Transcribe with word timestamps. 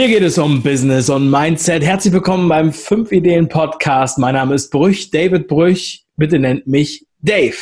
Hier 0.00 0.08
geht 0.08 0.22
es 0.22 0.38
um 0.38 0.62
Business 0.62 1.10
und 1.10 1.30
Mindset. 1.30 1.84
Herzlich 1.84 2.14
willkommen 2.14 2.48
beim 2.48 2.72
5 2.72 3.12
Ideen 3.12 3.50
Podcast. 3.50 4.16
Mein 4.16 4.32
Name 4.32 4.54
ist 4.54 4.70
Brüch, 4.70 5.10
David 5.10 5.46
Brüch. 5.46 6.06
Bitte 6.16 6.38
nennt 6.38 6.66
mich 6.66 7.04
Dave. 7.18 7.58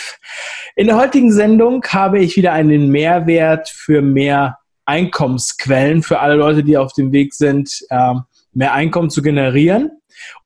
In 0.76 0.86
der 0.86 0.96
heutigen 0.98 1.32
Sendung 1.32 1.84
habe 1.88 2.20
ich 2.20 2.36
wieder 2.36 2.52
einen 2.52 2.90
Mehrwert 2.90 3.68
für 3.68 4.02
mehr 4.02 4.58
Einkommensquellen 4.84 6.04
für 6.04 6.20
alle 6.20 6.36
Leute, 6.36 6.62
die 6.62 6.76
auf 6.76 6.92
dem 6.92 7.10
Weg 7.10 7.34
sind, 7.34 7.84
ähm, 7.90 8.22
mehr 8.52 8.72
Einkommen 8.72 9.10
zu 9.10 9.20
generieren. 9.20 9.90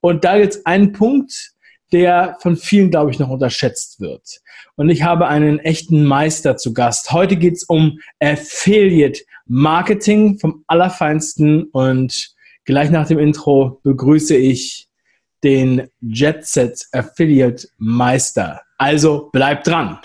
Und 0.01 0.25
da 0.25 0.39
gibt 0.39 0.55
es 0.55 0.65
einen 0.65 0.93
Punkt, 0.93 1.53
der 1.93 2.37
von 2.41 2.57
vielen, 2.57 2.91
glaube 2.91 3.11
ich, 3.11 3.19
noch 3.19 3.29
unterschätzt 3.29 4.01
wird. 4.01 4.41
Und 4.77 4.89
ich 4.89 5.03
habe 5.03 5.29
einen 5.29 5.59
echten 5.59 6.05
Meister 6.05 6.57
zu 6.57 6.73
Gast. 6.73 7.13
Heute 7.13 7.37
geht 7.37 7.55
es 7.55 7.65
um 7.65 7.99
Affiliate 8.21 9.21
Marketing 9.47 10.39
vom 10.39 10.65
Allerfeinsten. 10.67 11.65
Und 11.65 12.35
gleich 12.65 12.91
nach 12.91 13.07
dem 13.07 13.19
Intro 13.19 13.81
begrüße 13.83 14.37
ich 14.37 14.89
den 15.45 15.89
JetSet 16.01 16.87
Affiliate 16.93 17.69
Meister. 17.77 18.63
Also 18.79 19.29
bleibt 19.33 19.67
dran. 19.67 19.99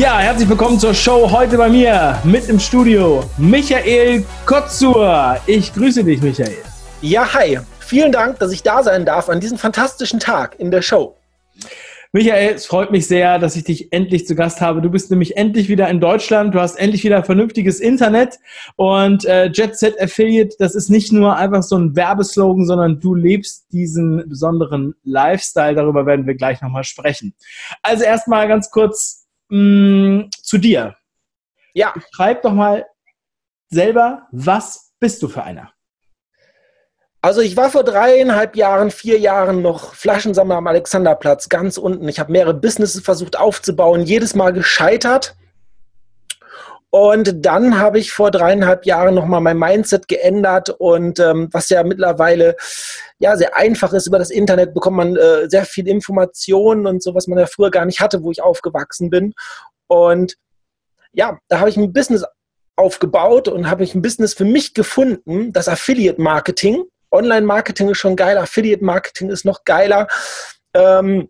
Ja, 0.00 0.18
herzlich 0.18 0.48
willkommen 0.48 0.78
zur 0.78 0.94
Show. 0.94 1.30
Heute 1.30 1.58
bei 1.58 1.68
mir 1.68 2.18
mit 2.24 2.48
im 2.48 2.58
Studio 2.58 3.22
Michael 3.36 4.24
Kotzur. 4.46 5.36
Ich 5.46 5.74
grüße 5.74 6.02
dich, 6.02 6.22
Michael. 6.22 6.56
Ja, 7.02 7.34
hi. 7.34 7.58
Vielen 7.80 8.10
Dank, 8.10 8.38
dass 8.38 8.50
ich 8.50 8.62
da 8.62 8.82
sein 8.82 9.04
darf 9.04 9.28
an 9.28 9.40
diesem 9.40 9.58
fantastischen 9.58 10.18
Tag 10.18 10.58
in 10.58 10.70
der 10.70 10.80
Show. 10.80 11.16
Michael, 12.12 12.54
es 12.54 12.64
freut 12.64 12.90
mich 12.90 13.08
sehr, 13.08 13.38
dass 13.38 13.56
ich 13.56 13.64
dich 13.64 13.92
endlich 13.92 14.26
zu 14.26 14.34
Gast 14.34 14.62
habe. 14.62 14.80
Du 14.80 14.88
bist 14.88 15.10
nämlich 15.10 15.36
endlich 15.36 15.68
wieder 15.68 15.86
in 15.90 16.00
Deutschland. 16.00 16.54
Du 16.54 16.60
hast 16.60 16.76
endlich 16.76 17.04
wieder 17.04 17.22
vernünftiges 17.22 17.78
Internet. 17.78 18.38
Und 18.76 19.26
äh, 19.26 19.48
Jet 19.52 19.76
Set 19.76 20.00
Affiliate, 20.00 20.56
das 20.58 20.74
ist 20.74 20.88
nicht 20.88 21.12
nur 21.12 21.36
einfach 21.36 21.62
so 21.62 21.76
ein 21.76 21.94
Werbeslogan, 21.94 22.64
sondern 22.64 23.00
du 23.00 23.14
lebst 23.14 23.70
diesen 23.70 24.26
besonderen 24.30 24.94
Lifestyle. 25.04 25.74
Darüber 25.74 26.06
werden 26.06 26.26
wir 26.26 26.36
gleich 26.36 26.62
nochmal 26.62 26.84
sprechen. 26.84 27.34
Also 27.82 28.04
erstmal 28.04 28.48
ganz 28.48 28.70
kurz 28.70 29.19
mh, 29.50 30.22
mm, 30.24 30.30
zu 30.42 30.58
dir. 30.58 30.96
Ja. 31.74 31.94
Schreib 32.12 32.42
doch 32.42 32.52
mal 32.52 32.86
selber, 33.68 34.26
was 34.32 34.92
bist 34.98 35.22
du 35.22 35.28
für 35.28 35.42
einer? 35.42 35.72
Also 37.22 37.42
ich 37.42 37.56
war 37.56 37.70
vor 37.70 37.84
dreieinhalb 37.84 38.56
Jahren, 38.56 38.90
vier 38.90 39.18
Jahren 39.18 39.60
noch 39.60 39.94
Flaschensammler 39.94 40.56
am 40.56 40.66
Alexanderplatz, 40.66 41.50
ganz 41.50 41.76
unten. 41.76 42.08
Ich 42.08 42.18
habe 42.18 42.32
mehrere 42.32 42.54
Businesses 42.54 43.02
versucht 43.02 43.38
aufzubauen, 43.38 44.04
jedes 44.04 44.34
Mal 44.34 44.54
gescheitert. 44.54 45.36
Und 46.90 47.46
dann 47.46 47.78
habe 47.78 48.00
ich 48.00 48.12
vor 48.12 48.32
dreieinhalb 48.32 48.84
Jahren 48.84 49.14
nochmal 49.14 49.40
mein 49.40 49.58
Mindset 49.58 50.08
geändert 50.08 50.70
und 50.70 51.20
ähm, 51.20 51.48
was 51.52 51.68
ja 51.68 51.84
mittlerweile 51.84 52.56
ja 53.20 53.36
sehr 53.36 53.56
einfach 53.56 53.92
ist 53.92 54.08
über 54.08 54.18
das 54.18 54.30
Internet, 54.30 54.74
bekommt 54.74 54.96
man 54.96 55.16
äh, 55.16 55.48
sehr 55.48 55.64
viel 55.64 55.86
Informationen 55.86 56.86
und 56.88 57.00
so, 57.00 57.14
was 57.14 57.28
man 57.28 57.38
ja 57.38 57.46
früher 57.46 57.70
gar 57.70 57.84
nicht 57.84 58.00
hatte, 58.00 58.24
wo 58.24 58.32
ich 58.32 58.42
aufgewachsen 58.42 59.08
bin. 59.08 59.34
Und 59.86 60.34
ja, 61.12 61.38
da 61.48 61.60
habe 61.60 61.70
ich 61.70 61.76
ein 61.76 61.92
Business 61.92 62.24
aufgebaut 62.74 63.46
und 63.46 63.70
habe 63.70 63.84
ich 63.84 63.94
ein 63.94 64.02
Business 64.02 64.34
für 64.34 64.44
mich 64.44 64.74
gefunden, 64.74 65.52
das 65.52 65.68
Affiliate 65.68 66.20
Marketing. 66.20 66.82
Online-Marketing 67.12 67.90
ist 67.90 67.98
schon 67.98 68.16
geil, 68.16 68.36
Affiliate 68.36 68.84
Marketing 68.84 69.30
ist 69.30 69.44
noch 69.44 69.64
geiler. 69.64 70.08
Ähm, 70.74 71.28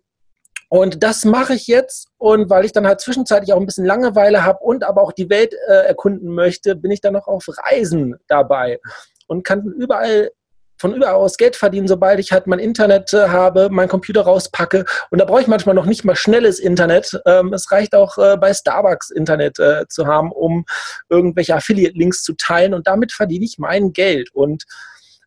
und 0.71 1.03
das 1.03 1.25
mache 1.25 1.53
ich 1.53 1.67
jetzt. 1.67 2.07
Und 2.17 2.49
weil 2.49 2.63
ich 2.63 2.71
dann 2.71 2.87
halt 2.87 3.01
zwischenzeitlich 3.01 3.51
auch 3.51 3.59
ein 3.59 3.65
bisschen 3.65 3.85
Langeweile 3.85 4.45
habe 4.45 4.59
und 4.63 4.85
aber 4.85 5.03
auch 5.03 5.11
die 5.11 5.29
Welt 5.29 5.53
äh, 5.67 5.87
erkunden 5.87 6.33
möchte, 6.33 6.77
bin 6.77 6.91
ich 6.91 7.01
dann 7.01 7.11
noch 7.11 7.27
auf 7.27 7.45
Reisen 7.49 8.15
dabei 8.27 8.79
und 9.27 9.43
kann 9.43 9.65
überall 9.65 10.31
von 10.77 10.95
überall 10.95 11.15
aus 11.15 11.35
Geld 11.35 11.57
verdienen, 11.57 11.89
sobald 11.89 12.21
ich 12.21 12.31
halt 12.31 12.47
mein 12.47 12.59
Internet 12.59 13.11
äh, 13.11 13.27
habe, 13.27 13.67
meinen 13.69 13.89
Computer 13.89 14.21
rauspacke. 14.21 14.85
Und 15.09 15.19
da 15.19 15.25
brauche 15.25 15.41
ich 15.41 15.47
manchmal 15.47 15.75
noch 15.75 15.85
nicht 15.85 16.05
mal 16.05 16.15
schnelles 16.15 16.57
Internet. 16.57 17.21
Ähm, 17.25 17.51
es 17.51 17.69
reicht 17.69 17.93
auch 17.93 18.17
äh, 18.17 18.37
bei 18.37 18.53
Starbucks 18.53 19.09
Internet 19.09 19.59
äh, 19.59 19.85
zu 19.89 20.07
haben, 20.07 20.31
um 20.31 20.63
irgendwelche 21.09 21.53
Affiliate-Links 21.53 22.23
zu 22.23 22.31
teilen. 22.37 22.73
Und 22.73 22.87
damit 22.87 23.11
verdiene 23.11 23.43
ich 23.43 23.57
mein 23.57 23.91
Geld. 23.91 24.33
Und 24.33 24.63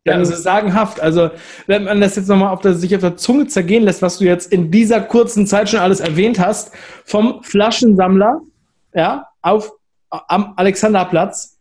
ja, 0.05 0.19
das 0.19 0.31
ist 0.31 0.43
sagenhaft. 0.43 1.01
Also, 1.01 1.31
wenn 1.67 1.85
man 1.85 2.01
das 2.01 2.17
jetzt 2.17 2.29
nochmal 2.29 2.53
auf 2.53 2.61
der, 2.61 2.75
sich 2.75 2.95
auf 2.95 3.01
der 3.01 3.17
Zunge 3.17 3.47
zergehen 3.47 3.85
lässt, 3.85 4.03
was 4.03 4.19
du 4.19 4.25
jetzt 4.25 4.53
in 4.53 4.71
dieser 4.71 5.01
kurzen 5.01 5.47
Zeit 5.47 5.71
schon 5.71 5.81
alles 5.81 6.01
erwähnt 6.01 6.39
hast, 6.39 6.73
vom 7.05 7.43
Flaschensammler, 7.43 8.41
ja, 8.95 9.27
auf, 9.41 9.73
am 10.11 10.53
Alexanderplatz, 10.57 11.59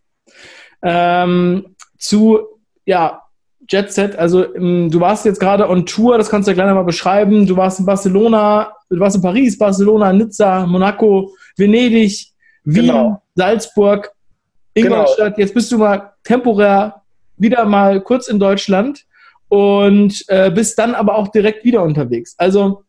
ähm, 0.81 1.75
zu, 1.97 2.39
ja, 2.85 3.21
Jet 3.69 3.93
Set, 3.93 4.17
also 4.17 4.53
ähm, 4.55 4.91
du 4.91 4.99
warst 4.99 5.23
jetzt 5.23 5.39
gerade 5.39 5.69
on 5.69 5.85
Tour, 5.85 6.17
das 6.17 6.29
kannst 6.29 6.47
du 6.47 6.51
ja 6.51 6.55
gleich 6.55 6.67
nochmal 6.67 6.83
beschreiben. 6.83 7.47
Du 7.47 7.55
warst 7.55 7.79
in 7.79 7.85
Barcelona, 7.85 8.73
du 8.89 8.99
warst 8.99 9.15
in 9.15 9.21
Paris, 9.21 9.57
Barcelona, 9.57 10.11
Nizza, 10.11 10.65
Monaco, 10.65 11.31
Venedig, 11.55 12.33
Wien, 12.65 12.87
genau. 12.87 13.21
Salzburg, 13.35 14.11
Ingolstadt. 14.73 15.35
Genau. 15.35 15.37
Jetzt 15.37 15.53
bist 15.53 15.71
du 15.71 15.77
mal 15.77 16.11
temporär 16.23 17.02
wieder 17.37 17.65
mal 17.65 18.01
kurz 18.01 18.27
in 18.27 18.39
Deutschland 18.39 19.05
und 19.49 20.23
äh, 20.27 20.51
bist 20.51 20.79
dann 20.79 20.95
aber 20.95 21.15
auch 21.15 21.27
direkt 21.27 21.63
wieder 21.63 21.83
unterwegs. 21.83 22.35
Also 22.37 22.83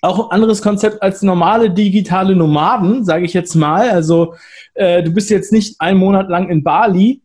auch 0.00 0.18
ein 0.18 0.30
anderes 0.32 0.62
Konzept 0.62 1.00
als 1.02 1.22
normale 1.22 1.70
digitale 1.70 2.34
Nomaden, 2.34 3.04
sage 3.04 3.24
ich 3.24 3.34
jetzt 3.34 3.54
mal. 3.54 3.88
Also 3.90 4.34
äh, 4.74 5.02
du 5.02 5.12
bist 5.12 5.30
jetzt 5.30 5.52
nicht 5.52 5.80
einen 5.80 5.98
Monat 5.98 6.28
lang 6.28 6.48
in 6.48 6.64
Bali. 6.64 7.22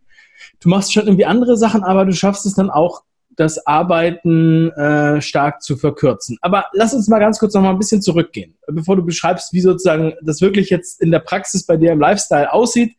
Du 0.59 0.69
machst 0.69 0.93
schon 0.93 1.07
irgendwie 1.07 1.25
andere 1.25 1.57
Sachen, 1.57 1.83
aber 1.83 2.05
du 2.05 2.13
schaffst 2.13 2.45
es 2.45 2.53
dann 2.53 2.69
auch, 2.69 3.01
das 3.37 3.65
Arbeiten 3.67 4.71
äh, 4.71 5.21
stark 5.21 5.61
zu 5.61 5.77
verkürzen. 5.77 6.37
Aber 6.41 6.65
lass 6.73 6.93
uns 6.93 7.07
mal 7.07 7.19
ganz 7.19 7.37
kurz 7.39 7.53
noch 7.53 7.61
mal 7.61 7.69
ein 7.69 7.77
bisschen 7.77 8.01
zurückgehen, 8.01 8.57
bevor 8.67 8.95
du 8.95 9.05
beschreibst, 9.05 9.53
wie 9.53 9.61
sozusagen 9.61 10.13
das 10.23 10.41
wirklich 10.41 10.71
jetzt 10.71 11.01
in 11.01 11.11
der 11.11 11.19
Praxis 11.19 11.65
bei 11.65 11.77
dir 11.77 11.91
im 11.91 11.99
Lifestyle 11.99 12.51
aussieht. 12.51 12.95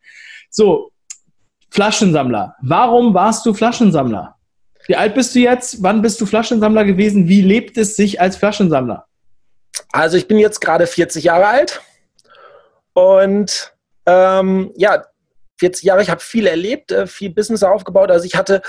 So, 0.49 0.91
Flaschensammler. 1.71 2.55
Warum 2.61 3.13
warst 3.13 3.45
du 3.45 3.53
Flaschensammler? 3.53 4.35
Wie 4.87 4.95
alt 4.95 5.13
bist 5.13 5.35
du 5.35 5.39
jetzt? 5.39 5.83
Wann 5.83 6.01
bist 6.01 6.19
du 6.19 6.25
Flaschensammler 6.25 6.83
gewesen? 6.83 7.27
Wie 7.27 7.41
lebt 7.41 7.77
es 7.77 7.95
sich 7.95 8.19
als 8.19 8.37
Flaschensammler? 8.37 9.05
Also 9.91 10.17
ich 10.17 10.27
bin 10.27 10.37
jetzt 10.37 10.61
gerade 10.61 10.87
40 10.87 11.23
Jahre 11.23 11.47
alt 11.47 11.81
und 12.93 13.73
ähm, 14.05 14.71
ja, 14.75 15.03
40 15.59 15.83
Jahre, 15.83 16.01
ich 16.01 16.09
habe 16.09 16.21
viel 16.21 16.47
erlebt, 16.47 16.91
äh, 16.91 17.05
viel 17.05 17.29
Business 17.29 17.63
aufgebaut. 17.63 18.09
Also 18.11 18.25
ich 18.25 18.35
hatte 18.35 18.61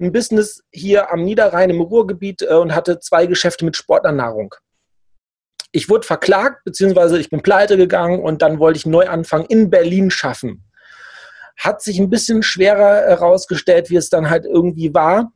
ein 0.00 0.12
Business 0.12 0.62
hier 0.70 1.10
am 1.10 1.24
Niederrhein 1.24 1.70
im 1.70 1.80
Ruhrgebiet 1.80 2.42
äh, 2.42 2.54
und 2.54 2.74
hatte 2.74 3.00
zwei 3.00 3.26
Geschäfte 3.26 3.64
mit 3.64 3.76
Sportlernahrung. 3.76 4.54
Ich 5.72 5.88
wurde 5.88 6.06
verklagt, 6.06 6.62
beziehungsweise 6.64 7.18
ich 7.18 7.30
bin 7.30 7.42
pleite 7.42 7.76
gegangen 7.76 8.20
und 8.20 8.42
dann 8.42 8.60
wollte 8.60 8.76
ich 8.76 8.86
neu 8.86 9.08
anfangen 9.08 9.46
in 9.46 9.70
Berlin 9.70 10.10
schaffen. 10.10 10.64
Hat 11.56 11.82
sich 11.82 11.98
ein 11.98 12.10
bisschen 12.10 12.42
schwerer 12.42 13.06
herausgestellt, 13.06 13.90
wie 13.90 13.96
es 13.96 14.10
dann 14.10 14.30
halt 14.30 14.44
irgendwie 14.44 14.92
war. 14.92 15.32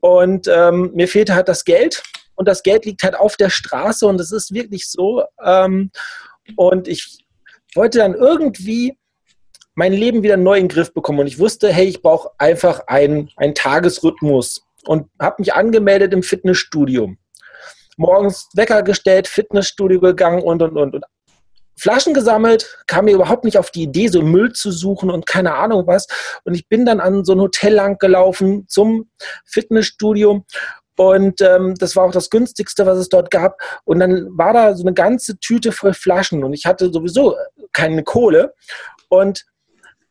Und 0.00 0.48
ähm, 0.48 0.92
mir 0.94 1.08
fehlte 1.08 1.34
halt 1.34 1.48
das 1.48 1.64
Geld. 1.64 2.02
Und 2.34 2.46
das 2.46 2.62
Geld 2.62 2.84
liegt 2.84 3.02
halt 3.02 3.16
auf 3.16 3.36
der 3.36 3.50
Straße 3.50 4.06
und 4.06 4.20
es 4.20 4.30
ist 4.30 4.54
wirklich 4.54 4.88
so. 4.88 5.24
Ähm, 5.44 5.90
und 6.56 6.86
ich 6.86 7.18
wollte 7.74 7.98
dann 7.98 8.14
irgendwie 8.14 8.96
mein 9.74 9.92
Leben 9.92 10.22
wieder 10.22 10.36
neu 10.36 10.56
in 10.56 10.64
den 10.64 10.68
Griff 10.68 10.92
bekommen. 10.92 11.20
Und 11.20 11.26
ich 11.26 11.38
wusste, 11.38 11.72
hey, 11.72 11.86
ich 11.86 12.02
brauche 12.02 12.30
einfach 12.38 12.86
einen, 12.86 13.30
einen 13.36 13.54
Tagesrhythmus. 13.54 14.62
Und 14.84 15.08
habe 15.20 15.36
mich 15.38 15.54
angemeldet 15.54 16.12
im 16.12 16.22
Fitnessstudio. 16.22 17.14
Morgens 17.96 18.48
Wecker 18.54 18.82
gestellt, 18.82 19.26
Fitnessstudio 19.26 20.00
gegangen 20.00 20.42
und, 20.42 20.62
und, 20.62 20.76
und. 20.76 20.94
und 20.94 21.04
Flaschen 21.78 22.14
gesammelt, 22.14 22.82
kam 22.86 23.06
mir 23.06 23.14
überhaupt 23.14 23.44
nicht 23.44 23.58
auf 23.58 23.70
die 23.70 23.84
Idee, 23.84 24.08
so 24.08 24.22
Müll 24.22 24.52
zu 24.52 24.70
suchen 24.70 25.10
und 25.10 25.26
keine 25.26 25.54
Ahnung 25.54 25.86
was. 25.86 26.06
Und 26.44 26.54
ich 26.54 26.68
bin 26.68 26.84
dann 26.84 27.00
an 27.00 27.24
so 27.24 27.32
ein 27.32 27.40
Hotel 27.40 27.74
lang 27.74 27.98
gelaufen 27.98 28.66
zum 28.68 29.10
Fitnessstudio. 29.44 30.44
Und 30.96 31.40
ähm, 31.40 31.76
das 31.78 31.94
war 31.94 32.04
auch 32.04 32.12
das 32.12 32.28
günstigste, 32.28 32.84
was 32.84 32.98
es 32.98 33.08
dort 33.08 33.30
gab. 33.30 33.60
Und 33.84 34.00
dann 34.00 34.26
war 34.36 34.52
da 34.52 34.74
so 34.74 34.82
eine 34.82 34.94
ganze 34.94 35.38
Tüte 35.38 35.70
voll 35.70 35.94
Flaschen 35.94 36.42
und 36.42 36.52
ich 36.52 36.66
hatte 36.66 36.92
sowieso 36.92 37.36
keine 37.72 38.02
Kohle. 38.02 38.54
Und 39.08 39.44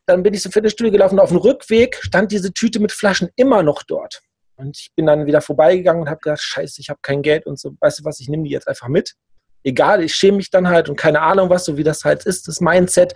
dann 0.06 0.22
bin 0.22 0.32
ich 0.32 0.40
zum 0.40 0.52
Fitnessstudio 0.52 0.90
gelaufen 0.90 1.16
und 1.16 1.20
auf 1.20 1.28
dem 1.28 1.38
Rückweg 1.38 1.98
stand 2.00 2.32
diese 2.32 2.54
Tüte 2.54 2.80
mit 2.80 2.92
Flaschen 2.92 3.28
immer 3.36 3.62
noch 3.62 3.82
dort. 3.82 4.22
Und 4.56 4.78
ich 4.78 4.90
bin 4.96 5.04
dann 5.04 5.26
wieder 5.26 5.42
vorbeigegangen 5.42 6.02
und 6.02 6.08
habe 6.08 6.20
gedacht, 6.20 6.40
scheiße, 6.40 6.80
ich 6.80 6.88
habe 6.88 6.98
kein 7.02 7.20
Geld 7.20 7.46
und 7.46 7.60
so, 7.60 7.76
weißt 7.78 8.00
du 8.00 8.04
was, 8.04 8.18
ich 8.18 8.28
nehme 8.28 8.44
die 8.44 8.50
jetzt 8.50 8.66
einfach 8.66 8.88
mit 8.88 9.14
egal, 9.64 10.02
ich 10.02 10.14
schäme 10.14 10.38
mich 10.38 10.50
dann 10.50 10.68
halt 10.68 10.88
und 10.88 10.96
keine 10.96 11.20
Ahnung 11.20 11.50
was, 11.50 11.64
so 11.64 11.76
wie 11.76 11.84
das 11.84 12.04
halt 12.04 12.24
ist, 12.24 12.48
das 12.48 12.60
Mindset. 12.60 13.14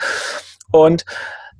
Und 0.71 1.05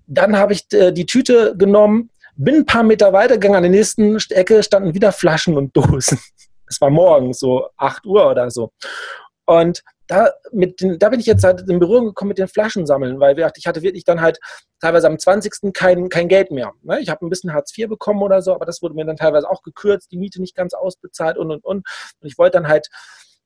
dann 0.07 0.37
habe 0.37 0.53
ich 0.53 0.67
äh, 0.73 0.93
die 0.93 1.07
Tüte 1.07 1.57
genommen, 1.57 2.11
bin 2.37 2.57
ein 2.57 2.67
paar 2.67 2.83
Meter 2.83 3.13
weitergegangen, 3.13 3.57
an 3.57 3.63
der 3.63 3.71
nächsten 3.71 4.17
Ecke 4.31 4.63
standen 4.63 4.95
wieder 4.95 5.13
Flaschen 5.13 5.57
und 5.57 5.77
Dosen. 5.77 6.19
Es 6.69 6.81
war 6.81 6.89
morgens 6.89 7.39
so 7.39 7.69
8 7.77 8.07
Uhr 8.07 8.31
oder 8.31 8.51
so. 8.51 8.71
Und 9.45 9.83
da, 10.07 10.31
mit 10.53 10.81
den, 10.81 10.99
da 10.99 11.09
bin 11.09 11.21
ich 11.21 11.27
jetzt 11.27 11.45
halt 11.45 11.69
in 11.69 11.79
Berührung 11.79 12.07
gekommen 12.07 12.29
mit 12.29 12.39
den 12.39 12.49
Flaschen 12.49 12.87
sammeln, 12.87 13.21
weil 13.21 13.39
ich 13.57 13.67
hatte 13.67 13.83
wirklich 13.83 14.05
dann 14.05 14.21
halt 14.21 14.39
teilweise 14.81 15.07
am 15.07 15.19
20. 15.19 15.73
kein, 15.75 16.09
kein 16.09 16.29
Geld 16.29 16.51
mehr. 16.51 16.73
Ne? 16.83 17.01
Ich 17.01 17.09
habe 17.09 17.25
ein 17.25 17.29
bisschen 17.29 17.53
Hartz 17.53 17.77
IV 17.77 17.89
bekommen 17.89 18.23
oder 18.23 18.43
so, 18.43 18.55
aber 18.55 18.65
das 18.65 18.83
wurde 18.83 18.95
mir 18.95 19.05
dann 19.05 19.17
teilweise 19.17 19.51
auch 19.51 19.63
gekürzt, 19.63 20.11
die 20.13 20.17
Miete 20.17 20.41
nicht 20.41 20.55
ganz 20.55 20.75
ausbezahlt 20.75 21.37
und 21.37 21.51
und 21.51 21.65
und. 21.65 21.87
Und 22.21 22.27
ich 22.29 22.39
wollte 22.39 22.59
dann 22.59 22.69
halt 22.69 22.89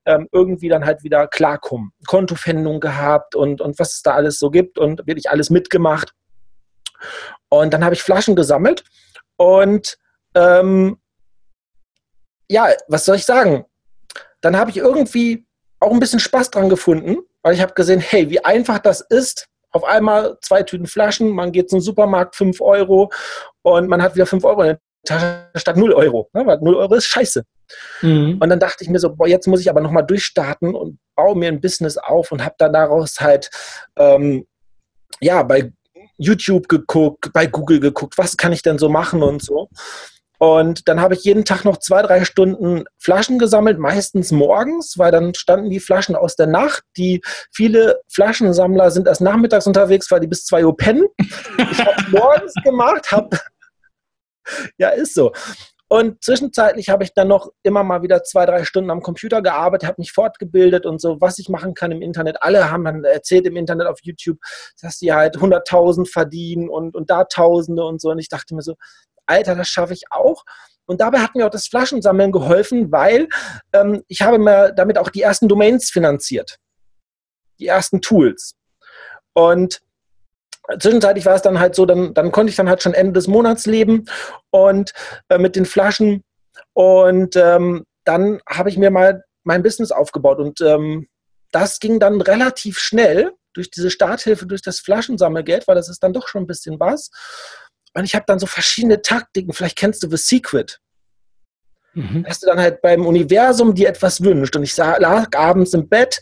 ähm, 0.07 0.29
irgendwie 0.33 0.69
dann 0.69 0.87
halt 0.87 1.03
wieder 1.03 1.27
klarkommen. 1.27 1.93
Kontofendung 2.07 2.81
gehabt 2.81 3.35
und, 3.35 3.61
und 3.61 3.79
was 3.79 3.95
es 3.95 4.03
da 4.03 4.15
alles 4.15 4.39
so 4.39 4.51
gibt 4.51 4.79
und 4.79 5.07
wirklich 5.07 5.29
alles 5.29 5.51
mitgemacht. 5.51 6.13
Und 7.49 7.75
dann 7.75 7.85
habe 7.85 7.95
ich 7.95 8.03
Flaschen 8.03 8.37
gesammelt 8.37 8.85
und 9.37 9.99
ähm, 10.35 10.99
ja, 12.49 12.69
was 12.89 13.05
soll 13.05 13.17
ich 13.17 13.27
sagen? 13.27 13.65
Dann 14.41 14.57
habe 14.57 14.71
ich 14.71 14.77
irgendwie 14.77 15.47
auch 15.81 15.91
ein 15.91 16.01
bisschen 16.01 16.21
Spaß 16.21 16.51
dran 16.51 16.69
gefunden, 16.69 17.19
weil 17.43 17.55
ich 17.55 17.61
habe 17.61 17.75
gesehen, 17.75 18.01
hey, 18.01 18.31
wie 18.31 18.45
einfach 18.45 18.79
das 18.79 19.01
ist. 19.01 19.49
Auf 19.73 19.85
einmal 19.85 20.39
zwei 20.41 20.63
Tüten 20.63 20.87
Flaschen, 20.87 21.31
man 21.31 21.53
geht 21.53 21.69
zum 21.69 21.81
Supermarkt, 21.81 22.35
5 22.37 22.61
Euro 22.61 23.11
und 23.63 23.89
man 23.89 24.01
hat 24.01 24.15
wieder 24.15 24.25
5 24.25 24.43
Euro 24.45 24.63
in 24.63 24.67
der 24.69 24.81
Tasche 25.05 25.51
statt 25.57 25.77
0 25.77 25.93
Euro. 25.93 26.31
Ne? 26.33 26.47
Weil 26.47 26.59
0 26.59 26.77
Euro 26.77 26.95
ist 26.95 27.07
scheiße. 27.07 27.43
Mhm. 28.03 28.39
Und 28.41 28.49
dann 28.49 28.61
dachte 28.61 28.85
ich 28.85 28.91
mir 28.91 28.99
so, 28.99 29.15
boah, 29.15 29.29
jetzt 29.29 29.47
muss 29.47 29.61
ich 29.61 29.71
aber 29.71 29.81
nochmal 29.81 30.07
durchstarten 30.07 30.75
und 30.75 30.99
baue 31.15 31.37
mir 31.37 31.49
ein 31.49 31.61
Business 31.61 31.97
auf 31.99 32.33
und 32.33 32.45
habe 32.45 32.55
dann 32.59 32.73
daraus 32.73 33.21
halt, 33.21 33.51
ähm, 33.97 34.47
ja, 35.21 35.43
bei 35.43 35.73
YouTube 36.19 36.69
geguckt, 36.69 37.33
bei 37.33 37.47
Google 37.47 37.81
geguckt, 37.81 38.19
was 38.19 38.37
kann 38.37 38.53
ich 38.53 38.63
denn 38.63 38.79
so 38.79 38.89
machen 38.89 39.23
und 39.23 39.43
so. 39.43 39.69
Und 40.39 40.87
dann 40.89 41.01
habe 41.01 41.15
ich 41.15 41.25
jeden 41.25 41.45
Tag 41.45 41.65
noch 41.65 41.79
zwei, 41.79 42.03
drei 42.03 42.25
Stunden 42.25 42.85
Flaschen 42.99 43.39
gesammelt, 43.39 43.79
meistens 43.79 44.33
morgens, 44.33 44.99
weil 44.99 45.11
dann 45.11 45.35
standen 45.35 45.71
die 45.71 45.81
Flaschen 45.81 46.15
aus 46.15 46.37
der 46.37 46.47
Nacht. 46.47 46.83
Die 46.97 47.23
viele 47.53 48.01
Flaschensammler 48.09 48.91
sind 48.91 49.09
erst 49.09 49.23
nachmittags 49.23 49.67
unterwegs, 49.67 50.11
weil 50.11 50.21
die 50.21 50.27
bis 50.27 50.45
zwei 50.45 50.65
Uhr 50.67 50.77
pennen. 50.77 51.07
Ich 51.71 51.79
habe 51.85 52.03
morgens 52.11 52.53
gemacht, 52.63 53.11
habe 53.13 53.39
ja 54.79 54.91
ist 54.91 55.15
so. 55.15 55.33
Und 55.89 56.23
zwischenzeitlich 56.25 56.89
habe 56.89 57.05
ich 57.05 57.15
dann 57.15 57.29
noch 57.29 57.53
immer 57.63 57.85
mal 57.85 58.03
wieder 58.03 58.25
zwei, 58.25 58.45
drei 58.45 58.65
Stunden 58.65 58.91
am 58.91 59.03
Computer 59.03 59.41
gearbeitet, 59.41 59.89
habe 59.89 60.01
mich 60.01 60.11
fortgebildet 60.11 60.85
und 60.85 61.01
so, 61.01 61.21
was 61.21 61.39
ich 61.39 61.49
machen 61.49 61.75
kann 61.75 61.93
im 61.93 62.03
Internet. 62.03 62.43
Alle 62.43 62.71
haben 62.73 62.85
dann 62.85 63.05
erzählt 63.05 63.47
im 63.47 63.57
Internet 63.57 63.87
auf 63.87 64.01
YouTube, 64.03 64.39
dass 64.83 64.99
die 64.99 65.13
halt 65.13 65.37
100.000 65.37 66.11
verdienen 66.11 66.69
und, 66.69 66.97
und 66.97 67.09
da 67.09 67.25
Tausende 67.25 67.85
und 67.85 68.01
so. 68.01 68.11
Und 68.11 68.19
ich 68.19 68.29
dachte 68.29 68.55
mir 68.57 68.63
so, 68.63 68.75
Alter, 69.27 69.55
das 69.55 69.69
schaffe 69.69 69.93
ich 69.93 70.11
auch. 70.11 70.45
Und 70.87 71.01
dabei 71.01 71.19
hat 71.19 71.35
mir 71.37 71.47
auch 71.47 71.51
das 71.51 71.69
Flaschensammeln 71.69 72.33
geholfen, 72.33 72.91
weil 72.91 73.29
ähm, 73.73 74.03
ich 74.09 74.23
habe 74.23 74.39
mir 74.39 74.73
damit 74.73 74.99
auch 74.99 75.09
die 75.09 75.23
ersten 75.23 75.49
Domains 75.49 75.91
finanziert. 75.91 76.59
Die 77.61 77.67
ersten 77.67 78.01
Tools. 78.01 78.55
Und 79.35 79.83
zwischenzeitlich 80.79 81.27
war 81.27 81.35
es 81.35 81.43
dann 81.43 81.61
halt 81.61 81.75
so, 81.75 81.87
dann, 81.87 82.15
dann 82.15 82.33
konnte 82.33 82.51
ich 82.51 82.57
dann 82.57 82.69
halt 82.69 82.83
schon 82.83 82.95
Ende 82.95 83.13
des 83.13 83.29
Monats 83.29 83.67
leben 83.67 84.07
und 84.51 84.93
äh, 85.29 85.39
mit 85.39 85.57
den 85.57 85.67
Flaschen. 85.67 86.23
Und 86.73 87.37
ähm, 87.37 87.85
dann 88.05 88.41
habe 88.49 88.69
ich 88.69 88.77
mir 88.77 88.91
mal 88.91 89.25
mein 89.45 89.63
Business 89.63 89.93
aufgebaut. 89.93 90.39
Und 90.39 90.61
ähm, 90.61 91.07
das 91.53 91.79
ging 91.79 92.01
dann 92.01 92.21
relativ 92.21 92.79
schnell 92.79 93.33
durch 93.55 93.71
diese 93.71 93.91
Starthilfe, 93.91 94.47
durch 94.47 94.63
das 94.63 94.81
Flaschensammelgeld, 94.81 95.67
weil 95.67 95.77
das 95.77 95.89
ist 95.89 96.03
dann 96.03 96.13
doch 96.13 96.29
schon 96.29 96.43
ein 96.43 96.47
bisschen 96.47 96.79
was. 96.79 97.11
Und 97.95 98.05
ich 98.05 98.15
habe 98.15 98.25
dann 98.27 98.39
so 98.39 98.47
verschiedene 98.47 99.01
Taktiken. 99.01 99.53
Vielleicht 99.53 99.79
kennst 99.79 100.03
du 100.03 100.11
The 100.11 100.19
Secret. 100.19 100.81
Mhm. 101.95 102.25
Dass 102.25 102.41
du 102.41 102.47
dann 102.47 102.61
halt 102.61 102.83
beim 102.83 103.07
Universum 103.07 103.75
dir 103.75 103.89
etwas 103.89 104.23
wünscht. 104.23 104.55
Und 104.55 104.65
ich 104.65 104.77
lag 104.77 105.35
abends 105.35 105.73
im 105.73 105.89
Bett, 105.89 106.21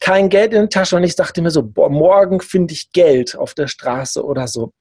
kein 0.00 0.28
Geld 0.28 0.52
in 0.52 0.60
der 0.60 0.68
Tasche 0.68 0.96
und 0.96 1.04
ich 1.04 1.16
dachte 1.16 1.42
mir 1.42 1.50
so, 1.50 1.62
boah, 1.62 1.88
morgen 1.88 2.40
finde 2.40 2.74
ich 2.74 2.92
Geld 2.92 3.36
auf 3.36 3.54
der 3.54 3.66
Straße 3.66 4.22
oder 4.24 4.46
so. 4.46 4.72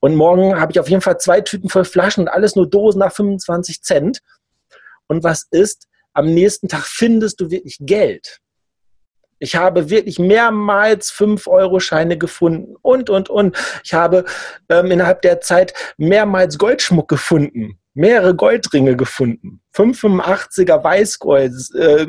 Und 0.00 0.14
morgen 0.14 0.60
habe 0.60 0.72
ich 0.72 0.80
auf 0.80 0.88
jeden 0.88 1.02
Fall 1.02 1.18
zwei 1.18 1.40
Tüten 1.40 1.68
voll 1.68 1.84
Flaschen 1.84 2.22
und 2.24 2.28
alles 2.28 2.54
nur 2.54 2.68
Dosen 2.68 3.00
nach 3.00 3.12
25 3.12 3.82
Cent. 3.82 4.20
Und 5.08 5.24
was 5.24 5.46
ist? 5.50 5.88
Am 6.14 6.32
nächsten 6.32 6.68
Tag 6.68 6.84
findest 6.84 7.40
du 7.40 7.50
wirklich 7.50 7.78
Geld. 7.80 8.38
Ich 9.38 9.56
habe 9.56 9.90
wirklich 9.90 10.20
mehrmals 10.20 11.12
5-Euro-Scheine 11.12 12.16
gefunden 12.16 12.76
und, 12.80 13.10
und, 13.10 13.28
und. 13.28 13.56
Ich 13.82 13.92
habe 13.92 14.24
ähm, 14.68 14.90
innerhalb 14.92 15.22
der 15.22 15.40
Zeit 15.40 15.74
mehrmals 15.96 16.58
Goldschmuck 16.58 17.08
gefunden, 17.08 17.80
mehrere 17.94 18.36
Goldringe 18.36 18.96
gefunden. 18.96 19.61
85er 19.74 20.82
Weißgold, 20.82 21.52
äh, 21.74 22.06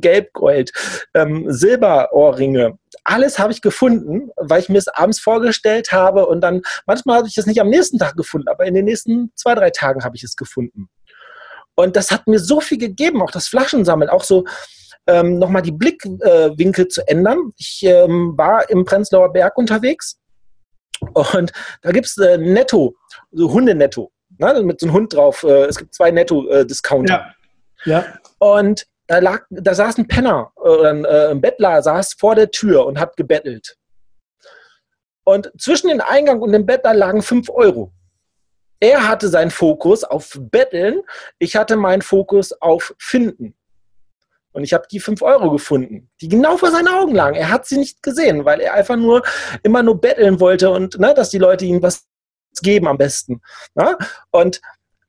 Gelbgold, 0.00 0.72
ähm, 1.14 1.44
Silberohrringe. 1.48 2.78
Alles 3.04 3.38
habe 3.38 3.52
ich 3.52 3.62
gefunden, 3.62 4.30
weil 4.36 4.60
ich 4.60 4.68
mir 4.68 4.78
es 4.78 4.88
abends 4.88 5.20
vorgestellt 5.20 5.92
habe 5.92 6.26
und 6.26 6.40
dann, 6.40 6.62
manchmal 6.86 7.18
habe 7.18 7.28
ich 7.28 7.38
es 7.38 7.46
nicht 7.46 7.60
am 7.60 7.68
nächsten 7.68 7.98
Tag 7.98 8.16
gefunden, 8.16 8.48
aber 8.48 8.66
in 8.66 8.74
den 8.74 8.84
nächsten 8.84 9.32
zwei, 9.34 9.54
drei 9.54 9.70
Tagen 9.70 10.04
habe 10.04 10.16
ich 10.16 10.24
es 10.24 10.36
gefunden. 10.36 10.88
Und 11.74 11.96
das 11.96 12.10
hat 12.10 12.26
mir 12.26 12.40
so 12.40 12.60
viel 12.60 12.78
gegeben, 12.78 13.22
auch 13.22 13.30
das 13.30 13.48
Flaschensammeln, 13.48 14.10
auch 14.10 14.24
so, 14.24 14.44
ähm, 15.06 15.38
nochmal 15.38 15.62
die 15.62 15.72
Blickwinkel 15.72 16.84
äh, 16.84 16.88
zu 16.88 17.06
ändern. 17.08 17.52
Ich 17.56 17.82
ähm, 17.82 18.34
war 18.36 18.68
im 18.68 18.84
Prenzlauer 18.84 19.32
Berg 19.32 19.56
unterwegs 19.56 20.18
und 21.00 21.52
da 21.82 21.92
gibt 21.92 22.06
es 22.06 22.18
äh, 22.18 22.38
Netto, 22.38 22.94
so 23.30 23.52
Hundenetto, 23.52 24.12
ne, 24.38 24.62
mit 24.62 24.80
so 24.80 24.86
einem 24.86 24.94
Hund 24.94 25.14
drauf. 25.14 25.42
Äh, 25.44 25.64
es 25.64 25.76
gibt 25.78 25.94
zwei 25.94 26.10
Netto-Discounter. 26.10 27.34
Ja. 27.84 27.92
ja. 27.92 28.04
Und 28.38 28.86
da, 29.06 29.18
lag, 29.18 29.44
da 29.50 29.74
saß 29.74 29.98
ein 29.98 30.08
Penner 30.08 30.52
äh, 30.56 30.60
oder 30.60 30.90
ein, 30.90 31.04
äh, 31.04 31.28
ein 31.30 31.40
Bettler 31.40 31.82
saß 31.82 32.14
vor 32.18 32.34
der 32.34 32.50
Tür 32.50 32.86
und 32.86 32.98
hat 32.98 33.16
gebettelt. 33.16 33.76
Und 35.24 35.52
zwischen 35.58 35.88
dem 35.88 36.00
Eingang 36.00 36.40
und 36.40 36.52
dem 36.52 36.64
Bettler 36.66 36.94
lagen 36.94 37.22
fünf 37.22 37.50
Euro. 37.50 37.92
Er 38.80 39.08
hatte 39.08 39.28
seinen 39.28 39.50
Fokus 39.50 40.04
auf 40.04 40.38
Betteln, 40.38 41.02
ich 41.38 41.56
hatte 41.56 41.76
meinen 41.76 42.02
Fokus 42.02 42.52
auf 42.52 42.94
Finden. 42.98 43.54
Und 44.52 44.64
ich 44.64 44.72
habe 44.72 44.88
die 44.90 44.98
5 44.98 45.22
Euro 45.22 45.52
gefunden, 45.52 46.10
die 46.20 46.28
genau 46.28 46.56
vor 46.56 46.72
seinen 46.72 46.88
Augen 46.88 47.14
lagen. 47.14 47.36
Er 47.36 47.50
hat 47.50 47.66
sie 47.66 47.76
nicht 47.76 48.02
gesehen, 48.02 48.44
weil 48.44 48.60
er 48.60 48.74
einfach 48.74 48.96
nur 48.96 49.22
immer 49.62 49.84
nur 49.84 50.00
betteln 50.00 50.40
wollte 50.40 50.70
und 50.70 50.98
ne, 50.98 51.14
dass 51.14 51.30
die 51.30 51.38
Leute 51.38 51.64
ihm 51.64 51.80
was 51.80 52.07
geben 52.62 52.88
am 52.88 52.98
besten. 52.98 53.40
Ne? 53.74 53.96
Und 54.30 54.60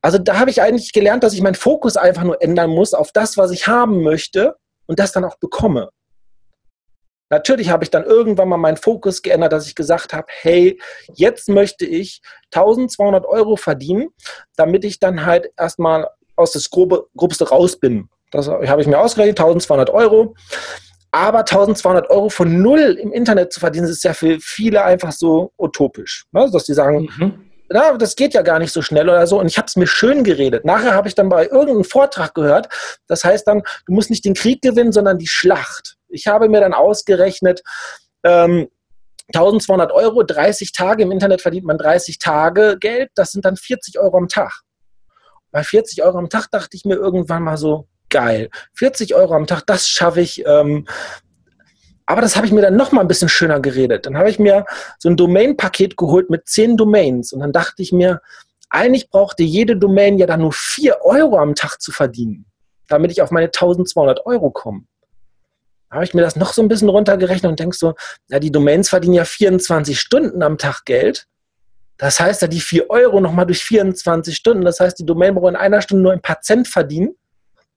also 0.02 0.18
da 0.18 0.38
habe 0.38 0.50
ich 0.50 0.62
eigentlich 0.62 0.92
gelernt, 0.92 1.22
dass 1.24 1.34
ich 1.34 1.42
meinen 1.42 1.54
Fokus 1.54 1.96
einfach 1.96 2.22
nur 2.22 2.40
ändern 2.42 2.70
muss 2.70 2.94
auf 2.94 3.12
das, 3.12 3.36
was 3.36 3.50
ich 3.50 3.66
haben 3.66 4.02
möchte 4.02 4.56
und 4.86 4.98
das 4.98 5.12
dann 5.12 5.24
auch 5.24 5.36
bekomme. 5.38 5.90
Natürlich 7.32 7.70
habe 7.70 7.84
ich 7.84 7.90
dann 7.90 8.04
irgendwann 8.04 8.48
mal 8.48 8.56
meinen 8.56 8.76
Fokus 8.76 9.22
geändert, 9.22 9.52
dass 9.52 9.66
ich 9.66 9.76
gesagt 9.76 10.12
habe, 10.12 10.26
hey, 10.40 10.80
jetzt 11.14 11.48
möchte 11.48 11.86
ich 11.86 12.22
1200 12.52 13.24
Euro 13.24 13.56
verdienen, 13.56 14.08
damit 14.56 14.84
ich 14.84 14.98
dann 14.98 15.24
halt 15.24 15.50
erstmal 15.56 16.08
aus 16.34 16.52
das 16.52 16.70
Grobe, 16.70 17.06
Grobste 17.16 17.48
raus 17.48 17.78
bin. 17.78 18.08
Das 18.32 18.48
habe 18.48 18.80
ich 18.80 18.88
mir 18.88 18.98
ausgerechnet, 18.98 19.38
1200 19.38 19.90
Euro. 19.90 20.34
Aber 21.12 21.40
1200 21.40 22.08
Euro 22.10 22.28
von 22.28 22.62
null 22.62 22.98
im 23.00 23.12
Internet 23.12 23.52
zu 23.52 23.60
verdienen, 23.60 23.86
ist 23.86 24.04
ja 24.04 24.14
für 24.14 24.38
viele 24.40 24.84
einfach 24.84 25.12
so 25.12 25.52
utopisch. 25.58 26.24
Ne? 26.32 26.48
Dass 26.52 26.64
die 26.64 26.74
sagen, 26.74 27.08
mhm. 27.18 27.44
na, 27.68 27.96
das 27.96 28.14
geht 28.14 28.34
ja 28.34 28.42
gar 28.42 28.58
nicht 28.58 28.72
so 28.72 28.80
schnell 28.80 29.08
oder 29.08 29.26
so. 29.26 29.40
Und 29.40 29.46
ich 29.46 29.58
habe 29.58 29.66
es 29.66 29.76
mir 29.76 29.88
schön 29.88 30.22
geredet. 30.22 30.64
Nachher 30.64 30.94
habe 30.94 31.08
ich 31.08 31.14
dann 31.14 31.28
bei 31.28 31.46
irgendeinem 31.46 31.84
Vortrag 31.84 32.34
gehört, 32.34 32.68
das 33.08 33.24
heißt 33.24 33.46
dann, 33.46 33.62
du 33.86 33.92
musst 33.92 34.10
nicht 34.10 34.24
den 34.24 34.34
Krieg 34.34 34.62
gewinnen, 34.62 34.92
sondern 34.92 35.18
die 35.18 35.26
Schlacht. 35.26 35.96
Ich 36.08 36.26
habe 36.26 36.48
mir 36.48 36.60
dann 36.60 36.74
ausgerechnet, 36.74 37.62
ähm, 38.24 38.68
1200 39.32 39.92
Euro, 39.92 40.22
30 40.22 40.72
Tage, 40.72 41.04
im 41.04 41.12
Internet 41.12 41.40
verdient 41.40 41.64
man 41.64 41.78
30 41.78 42.18
Tage 42.18 42.76
Geld, 42.78 43.10
das 43.14 43.30
sind 43.30 43.44
dann 43.44 43.56
40 43.56 43.98
Euro 43.98 44.16
am 44.16 44.28
Tag. 44.28 44.62
Bei 45.52 45.62
40 45.62 46.02
Euro 46.02 46.18
am 46.18 46.28
Tag 46.28 46.48
dachte 46.50 46.76
ich 46.76 46.84
mir 46.84 46.94
irgendwann 46.94 47.42
mal 47.42 47.56
so, 47.56 47.88
geil. 48.10 48.50
40 48.74 49.14
Euro 49.14 49.34
am 49.34 49.46
Tag, 49.46 49.66
das 49.66 49.88
schaffe 49.88 50.20
ich. 50.20 50.44
Ähm, 50.46 50.86
aber 52.06 52.20
das 52.20 52.34
habe 52.34 52.44
ich 52.44 52.52
mir 52.52 52.60
dann 52.60 52.76
noch 52.76 52.90
mal 52.90 53.02
ein 53.02 53.08
bisschen 53.08 53.28
schöner 53.28 53.60
geredet. 53.60 54.04
Dann 54.04 54.18
habe 54.18 54.28
ich 54.28 54.40
mir 54.40 54.66
so 54.98 55.08
ein 55.08 55.16
Domain-Paket 55.16 55.96
geholt 55.96 56.28
mit 56.28 56.48
10 56.48 56.76
Domains. 56.76 57.32
Und 57.32 57.38
dann 57.38 57.52
dachte 57.52 57.82
ich 57.82 57.92
mir, 57.92 58.20
eigentlich 58.68 59.10
brauchte 59.10 59.44
jede 59.44 59.76
Domain 59.76 60.18
ja 60.18 60.26
dann 60.26 60.40
nur 60.40 60.52
4 60.52 61.02
Euro 61.02 61.38
am 61.38 61.54
Tag 61.54 61.80
zu 61.80 61.92
verdienen, 61.92 62.46
damit 62.88 63.12
ich 63.12 63.22
auf 63.22 63.30
meine 63.30 63.46
1200 63.46 64.26
Euro 64.26 64.50
komme. 64.50 64.82
Da 65.88 65.96
habe 65.96 66.04
ich 66.04 66.12
mir 66.12 66.22
das 66.22 66.34
noch 66.34 66.52
so 66.52 66.62
ein 66.62 66.68
bisschen 66.68 66.88
runtergerechnet 66.88 67.48
und 67.48 67.60
denke 67.60 67.76
so, 67.76 67.94
ja, 68.28 68.40
die 68.40 68.50
Domains 68.50 68.88
verdienen 68.88 69.14
ja 69.14 69.24
24 69.24 69.98
Stunden 69.98 70.42
am 70.42 70.58
Tag 70.58 70.84
Geld. 70.84 71.26
Das 71.96 72.18
heißt 72.18 72.42
ja, 72.42 72.48
die 72.48 72.60
4 72.60 72.90
Euro 72.90 73.20
nochmal 73.20 73.46
durch 73.46 73.62
24 73.62 74.34
Stunden. 74.34 74.64
Das 74.64 74.80
heißt, 74.80 74.98
die 74.98 75.06
Domain 75.06 75.36
braucht 75.36 75.50
in 75.50 75.56
einer 75.56 75.80
Stunde 75.80 76.02
nur 76.02 76.12
ein 76.12 76.22
paar 76.22 76.40
Cent 76.40 76.66
verdienen 76.66 77.14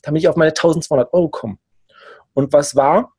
damit 0.04 0.22
ich 0.22 0.28
auf 0.28 0.36
meine 0.36 0.52
1200 0.52 1.12
Euro 1.14 1.30
komme. 1.30 1.58
Und 2.36 2.54
was 2.54 2.76
war? 2.76 3.14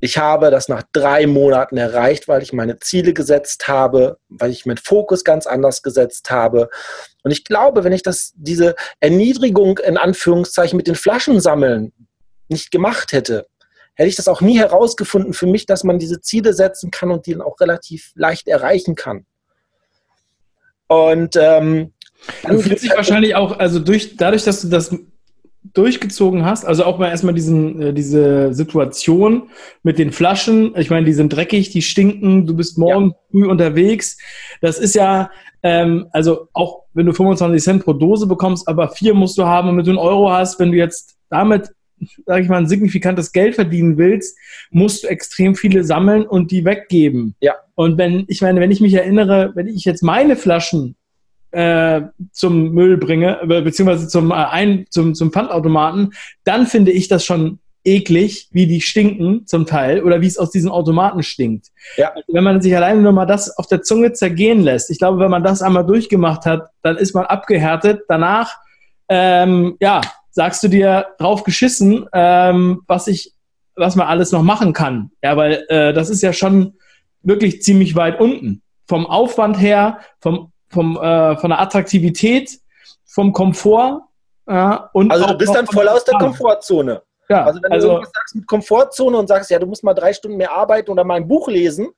Ich 0.00 0.18
habe 0.18 0.50
das 0.50 0.68
nach 0.68 0.82
drei 0.92 1.26
Monaten 1.26 1.76
erreicht, 1.76 2.28
weil 2.28 2.42
ich 2.42 2.52
meine 2.52 2.78
Ziele 2.78 3.14
gesetzt 3.14 3.68
habe, 3.68 4.18
weil 4.28 4.50
ich 4.50 4.66
meinen 4.66 4.76
Fokus 4.76 5.24
ganz 5.24 5.46
anders 5.46 5.82
gesetzt 5.82 6.30
habe. 6.30 6.68
Und 7.22 7.30
ich 7.30 7.44
glaube, 7.44 7.84
wenn 7.84 7.92
ich 7.92 8.02
das, 8.02 8.32
diese 8.36 8.74
Erniedrigung 9.00 9.78
in 9.78 9.96
Anführungszeichen 9.96 10.76
mit 10.76 10.86
den 10.86 10.94
Flaschen 10.94 11.40
sammeln 11.40 11.92
nicht 12.48 12.70
gemacht 12.70 13.12
hätte, 13.12 13.46
hätte 13.94 14.08
ich 14.08 14.16
das 14.16 14.28
auch 14.28 14.40
nie 14.40 14.58
herausgefunden 14.58 15.32
für 15.32 15.46
mich, 15.46 15.66
dass 15.66 15.84
man 15.84 15.98
diese 15.98 16.20
Ziele 16.20 16.52
setzen 16.52 16.90
kann 16.90 17.10
und 17.10 17.26
die 17.26 17.32
dann 17.32 17.42
auch 17.42 17.58
relativ 17.60 18.12
leicht 18.14 18.46
erreichen 18.46 18.96
kann. 18.96 19.24
Und 20.86 21.36
ähm, 21.36 21.94
du 22.46 22.58
fühlst 22.58 22.84
dich 22.84 22.94
wahrscheinlich 22.94 23.34
auch, 23.36 23.58
also 23.58 23.78
durch, 23.78 24.16
dadurch, 24.16 24.44
dass 24.44 24.60
du 24.60 24.68
das 24.68 24.94
durchgezogen 25.72 26.44
hast, 26.44 26.64
also 26.64 26.84
auch 26.84 26.98
mal 26.98 27.08
erstmal 27.08 27.34
diesen, 27.34 27.80
äh, 27.80 27.92
diese 27.94 28.52
Situation 28.52 29.44
mit 29.82 29.98
den 29.98 30.12
Flaschen, 30.12 30.74
ich 30.76 30.90
meine, 30.90 31.06
die 31.06 31.14
sind 31.14 31.32
dreckig, 31.32 31.70
die 31.70 31.82
stinken, 31.82 32.46
du 32.46 32.54
bist 32.54 32.76
morgen 32.76 33.10
ja. 33.10 33.16
früh 33.30 33.48
unterwegs. 33.48 34.18
Das 34.60 34.78
ist 34.78 34.94
ja, 34.94 35.30
ähm, 35.62 36.06
also 36.12 36.48
auch 36.52 36.82
wenn 36.92 37.06
du 37.06 37.12
25 37.12 37.62
Cent 37.62 37.84
pro 37.84 37.94
Dose 37.94 38.26
bekommst, 38.26 38.68
aber 38.68 38.90
vier 38.90 39.14
musst 39.14 39.38
du 39.38 39.46
haben, 39.46 39.68
damit 39.68 39.86
du 39.86 39.90
einen 39.90 39.98
Euro 39.98 40.30
hast, 40.30 40.60
wenn 40.60 40.70
du 40.70 40.76
jetzt 40.76 41.16
damit, 41.30 41.70
sage 42.26 42.42
ich 42.42 42.48
mal, 42.48 42.58
ein 42.58 42.68
signifikantes 42.68 43.32
Geld 43.32 43.54
verdienen 43.54 43.96
willst, 43.96 44.36
musst 44.70 45.04
du 45.04 45.08
extrem 45.08 45.54
viele 45.54 45.82
sammeln 45.82 46.26
und 46.26 46.50
die 46.50 46.66
weggeben. 46.66 47.34
Ja. 47.40 47.54
Und 47.74 47.96
wenn, 47.96 48.24
ich 48.28 48.42
meine, 48.42 48.60
wenn 48.60 48.70
ich 48.70 48.82
mich 48.82 48.94
erinnere, 48.94 49.52
wenn 49.54 49.66
ich 49.66 49.84
jetzt 49.86 50.02
meine 50.02 50.36
Flaschen 50.36 50.96
äh, 51.54 52.02
zum 52.32 52.72
Müll 52.72 52.96
bringe, 52.96 53.38
beziehungsweise 53.46 54.08
zum, 54.08 54.30
äh, 54.30 54.34
ein, 54.34 54.86
zum, 54.90 55.14
zum 55.14 55.32
Pfandautomaten, 55.32 56.12
dann 56.44 56.66
finde 56.66 56.92
ich 56.92 57.08
das 57.08 57.24
schon 57.24 57.60
eklig, 57.84 58.48
wie 58.50 58.66
die 58.66 58.80
stinken 58.80 59.46
zum 59.46 59.66
Teil 59.66 60.02
oder 60.02 60.20
wie 60.20 60.26
es 60.26 60.38
aus 60.38 60.50
diesen 60.50 60.70
Automaten 60.70 61.22
stinkt. 61.22 61.68
Ja. 61.96 62.08
Also 62.14 62.32
wenn 62.32 62.44
man 62.44 62.60
sich 62.60 62.74
alleine 62.74 63.00
nur 63.00 63.12
mal 63.12 63.26
das 63.26 63.56
auf 63.58 63.66
der 63.66 63.82
Zunge 63.82 64.12
zergehen 64.12 64.62
lässt, 64.62 64.90
ich 64.90 64.98
glaube, 64.98 65.20
wenn 65.20 65.30
man 65.30 65.44
das 65.44 65.62
einmal 65.62 65.84
durchgemacht 65.84 66.46
hat, 66.46 66.68
dann 66.82 66.96
ist 66.96 67.14
man 67.14 67.26
abgehärtet. 67.26 68.02
Danach, 68.08 68.56
ähm, 69.08 69.76
ja, 69.80 70.00
sagst 70.30 70.62
du 70.62 70.68
dir 70.68 71.06
drauf 71.18 71.44
geschissen, 71.44 72.06
ähm, 72.12 72.82
was 72.88 73.06
ich, 73.06 73.32
was 73.76 73.96
man 73.96 74.06
alles 74.06 74.32
noch 74.32 74.42
machen 74.42 74.72
kann. 74.72 75.10
Ja, 75.22 75.36
weil 75.36 75.64
äh, 75.68 75.92
das 75.92 76.08
ist 76.08 76.22
ja 76.22 76.32
schon 76.32 76.74
wirklich 77.22 77.62
ziemlich 77.62 77.96
weit 77.96 78.18
unten. 78.18 78.62
Vom 78.86 79.06
Aufwand 79.06 79.60
her, 79.60 79.98
vom 80.20 80.52
vom, 80.74 80.96
äh, 80.96 81.36
von 81.36 81.50
der 81.50 81.60
Attraktivität, 81.60 82.60
vom 83.06 83.32
Komfort. 83.32 84.02
Äh, 84.46 84.76
und 84.92 85.10
also 85.10 85.26
du 85.26 85.38
bist 85.38 85.54
dann 85.54 85.66
voll 85.66 85.88
aus 85.88 86.04
der 86.04 86.18
Komfortzone. 86.18 87.02
Ja, 87.30 87.44
also 87.44 87.62
wenn 87.62 87.72
also, 87.72 87.86
du 87.86 87.92
irgendwas 87.94 88.12
sagst 88.14 88.34
mit 88.34 88.46
Komfortzone 88.46 89.16
und 89.16 89.28
sagst, 89.28 89.50
ja, 89.50 89.58
du 89.58 89.66
musst 89.66 89.82
mal 89.82 89.94
drei 89.94 90.12
Stunden 90.12 90.36
mehr 90.36 90.52
arbeiten 90.52 90.90
oder 90.90 91.04
mal 91.04 91.14
ein 91.14 91.26
Buch 91.26 91.48
lesen, 91.48 91.90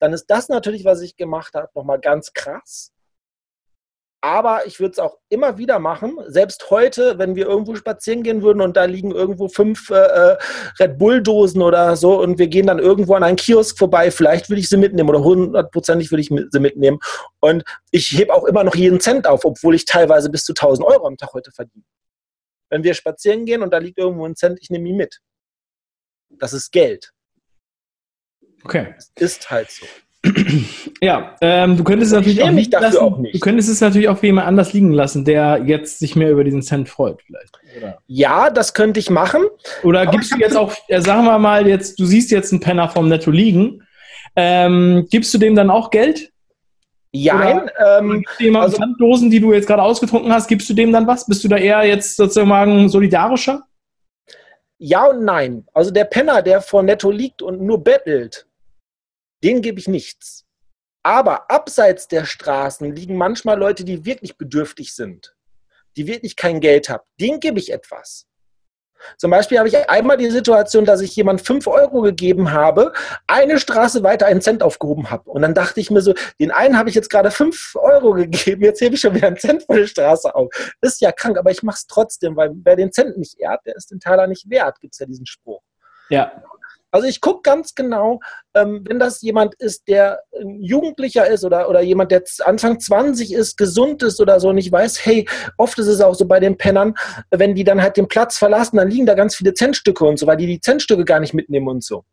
dann 0.00 0.12
ist 0.12 0.26
das 0.26 0.48
natürlich, 0.48 0.84
was 0.84 1.00
ich 1.02 1.16
gemacht 1.16 1.54
habe, 1.54 1.68
nochmal 1.74 2.00
ganz 2.00 2.32
krass. 2.32 2.90
Aber 4.24 4.66
ich 4.66 4.78
würde 4.78 4.92
es 4.92 4.98
auch 5.00 5.18
immer 5.30 5.58
wieder 5.58 5.80
machen. 5.80 6.16
Selbst 6.28 6.70
heute, 6.70 7.18
wenn 7.18 7.34
wir 7.34 7.46
irgendwo 7.46 7.74
spazieren 7.74 8.22
gehen 8.22 8.40
würden 8.40 8.60
und 8.60 8.76
da 8.76 8.84
liegen 8.84 9.10
irgendwo 9.10 9.48
fünf 9.48 9.90
äh, 9.90 9.94
äh, 9.94 10.38
Red 10.78 10.96
Bull-Dosen 10.96 11.60
oder 11.60 11.96
so 11.96 12.22
und 12.22 12.38
wir 12.38 12.46
gehen 12.46 12.68
dann 12.68 12.78
irgendwo 12.78 13.14
an 13.14 13.24
einen 13.24 13.36
Kiosk 13.36 13.76
vorbei, 13.76 14.12
vielleicht 14.12 14.48
würde 14.48 14.60
ich 14.60 14.68
sie 14.68 14.76
mitnehmen 14.76 15.08
oder 15.08 15.24
hundertprozentig 15.24 16.12
würde 16.12 16.20
ich 16.20 16.28
sie 16.28 16.60
mitnehmen. 16.60 17.00
Und 17.40 17.64
ich 17.90 18.16
hebe 18.16 18.32
auch 18.32 18.44
immer 18.44 18.62
noch 18.62 18.76
jeden 18.76 19.00
Cent 19.00 19.26
auf, 19.26 19.44
obwohl 19.44 19.74
ich 19.74 19.86
teilweise 19.86 20.30
bis 20.30 20.44
zu 20.44 20.52
1000 20.52 20.86
Euro 20.86 21.08
am 21.08 21.16
Tag 21.16 21.32
heute 21.32 21.50
verdiene. 21.50 21.84
Wenn 22.70 22.84
wir 22.84 22.94
spazieren 22.94 23.44
gehen 23.44 23.60
und 23.60 23.72
da 23.72 23.78
liegt 23.78 23.98
irgendwo 23.98 24.24
ein 24.24 24.36
Cent, 24.36 24.56
ich 24.62 24.70
nehme 24.70 24.88
ihn 24.88 24.96
mit. 24.96 25.18
Das 26.30 26.52
ist 26.52 26.70
Geld. 26.70 27.12
Okay. 28.62 28.94
Das 28.96 29.10
ist 29.16 29.50
halt 29.50 29.68
so. 29.72 29.84
Ja, 31.02 31.34
ähm, 31.40 31.76
du 31.76 31.82
könntest 31.82 32.12
es 32.12 32.16
natürlich 32.16 32.44
auch, 32.44 32.52
nicht 32.52 32.72
lassen. 32.72 32.98
auch 32.98 33.18
nicht. 33.18 33.34
Du 33.34 33.40
könntest 33.40 33.68
es 33.68 33.80
natürlich 33.80 34.08
auch 34.08 34.18
für 34.18 34.26
jemand 34.26 34.46
anders 34.46 34.72
liegen 34.72 34.92
lassen, 34.92 35.24
der 35.24 35.62
jetzt 35.66 35.98
sich 35.98 36.14
mehr 36.14 36.30
über 36.30 36.44
diesen 36.44 36.62
Cent 36.62 36.88
freut, 36.88 37.20
vielleicht. 37.22 37.58
Oder? 37.76 37.98
Ja, 38.06 38.50
das 38.50 38.72
könnte 38.72 39.00
ich 39.00 39.10
machen. 39.10 39.42
Oder 39.82 40.06
gibst 40.06 40.32
du 40.32 40.38
jetzt 40.38 40.56
auch, 40.56 40.72
äh, 40.86 41.00
sagen 41.00 41.24
wir 41.24 41.38
mal, 41.38 41.66
jetzt, 41.66 41.98
du 41.98 42.04
siehst 42.04 42.30
jetzt 42.30 42.52
einen 42.52 42.60
Penner 42.60 42.88
vom 42.88 43.08
Netto 43.08 43.32
liegen, 43.32 43.82
ähm, 44.36 45.08
gibst 45.10 45.34
du 45.34 45.38
dem 45.38 45.56
dann 45.56 45.70
auch 45.70 45.90
Geld? 45.90 46.30
Ja, 47.10 47.66
ähm, 47.98 48.24
also 48.54 48.76
Pfanddosen, 48.78 49.28
die 49.28 49.40
du 49.40 49.52
jetzt 49.52 49.66
gerade 49.66 49.82
ausgetrunken 49.82 50.32
hast, 50.32 50.46
gibst 50.46 50.70
du 50.70 50.74
dem 50.74 50.92
dann 50.92 51.06
was? 51.06 51.26
Bist 51.26 51.42
du 51.44 51.48
da 51.48 51.56
eher 51.56 51.84
jetzt 51.84 52.16
sozusagen 52.16 52.88
solidarischer? 52.88 53.64
Ja 54.78 55.06
und 55.06 55.24
nein. 55.24 55.66
Also 55.74 55.90
der 55.90 56.04
Penner, 56.04 56.42
der 56.42 56.60
vor 56.62 56.82
Netto 56.82 57.10
liegt 57.10 57.42
und 57.42 57.60
nur 57.60 57.82
bettelt, 57.82 58.46
denen 59.42 59.62
gebe 59.62 59.78
ich 59.78 59.88
nichts. 59.88 60.44
Aber 61.02 61.50
abseits 61.50 62.08
der 62.08 62.24
Straßen 62.24 62.94
liegen 62.94 63.16
manchmal 63.16 63.58
Leute, 63.58 63.84
die 63.84 64.04
wirklich 64.04 64.36
bedürftig 64.38 64.94
sind, 64.94 65.34
die 65.96 66.06
wirklich 66.06 66.36
kein 66.36 66.60
Geld 66.60 66.88
haben. 66.88 67.02
Denen 67.20 67.40
gebe 67.40 67.58
ich 67.58 67.72
etwas. 67.72 68.26
Zum 69.18 69.30
Beispiel 69.30 69.58
habe 69.58 69.68
ich 69.68 69.90
einmal 69.90 70.16
die 70.16 70.30
Situation, 70.30 70.84
dass 70.84 71.00
ich 71.00 71.14
jemand 71.16 71.40
5 71.40 71.66
Euro 71.66 72.02
gegeben 72.02 72.52
habe, 72.52 72.92
eine 73.26 73.58
Straße 73.58 74.02
weiter 74.02 74.26
einen 74.26 74.40
Cent 74.40 74.62
aufgehoben 74.62 75.10
habe. 75.10 75.30
Und 75.30 75.42
dann 75.42 75.54
dachte 75.54 75.80
ich 75.80 75.90
mir 75.90 76.00
so, 76.00 76.14
den 76.38 76.50
einen 76.50 76.78
habe 76.78 76.88
ich 76.88 76.94
jetzt 76.94 77.10
gerade 77.10 77.30
5 77.30 77.76
Euro 77.76 78.12
gegeben, 78.12 78.62
jetzt 78.62 78.80
hebe 78.80 78.94
ich 78.94 79.00
schon 79.00 79.14
wieder 79.14 79.26
einen 79.26 79.38
Cent 79.38 79.64
für 79.64 79.80
die 79.80 79.88
Straße 79.88 80.34
auf. 80.34 80.54
Ist 80.80 81.00
ja 81.00 81.12
krank, 81.12 81.38
aber 81.38 81.50
ich 81.50 81.62
mache 81.62 81.76
es 81.76 81.86
trotzdem, 81.86 82.36
weil 82.36 82.52
wer 82.54 82.76
den 82.76 82.92
Cent 82.92 83.18
nicht 83.18 83.38
ehrt, 83.38 83.66
der 83.66 83.76
ist 83.76 83.90
den 83.90 84.00
Taler 84.00 84.26
nicht 84.26 84.48
wert, 84.48 84.80
gibt 84.80 84.94
es 84.94 85.00
ja 85.00 85.06
diesen 85.06 85.26
Spruch. 85.26 85.62
Ja. 86.08 86.42
Also 86.92 87.08
ich 87.08 87.22
gucke 87.22 87.40
ganz 87.42 87.74
genau, 87.74 88.20
ähm, 88.54 88.84
wenn 88.86 88.98
das 88.98 89.22
jemand 89.22 89.54
ist, 89.54 89.88
der 89.88 90.20
ein 90.38 90.62
Jugendlicher 90.62 91.26
ist 91.26 91.42
oder, 91.44 91.68
oder 91.70 91.80
jemand, 91.80 92.12
der 92.12 92.22
Anfang 92.44 92.78
20 92.78 93.32
ist, 93.32 93.56
gesund 93.56 94.02
ist 94.02 94.20
oder 94.20 94.38
so 94.38 94.50
und 94.50 94.58
ich 94.58 94.70
weiß, 94.70 95.04
hey, 95.04 95.26
oft 95.56 95.78
ist 95.78 95.86
es 95.86 96.02
auch 96.02 96.14
so 96.14 96.26
bei 96.26 96.38
den 96.38 96.58
Pennern, 96.58 96.94
wenn 97.30 97.54
die 97.54 97.64
dann 97.64 97.82
halt 97.82 97.96
den 97.96 98.08
Platz 98.08 98.36
verlassen, 98.36 98.76
dann 98.76 98.90
liegen 98.90 99.06
da 99.06 99.14
ganz 99.14 99.34
viele 99.34 99.54
Centstücke 99.54 100.04
und 100.04 100.18
so, 100.18 100.26
weil 100.26 100.36
die 100.36 100.46
die 100.46 100.60
Centstücke 100.60 101.04
gar 101.04 101.18
nicht 101.18 101.32
mitnehmen 101.32 101.68
und 101.68 101.82
so 101.82 102.04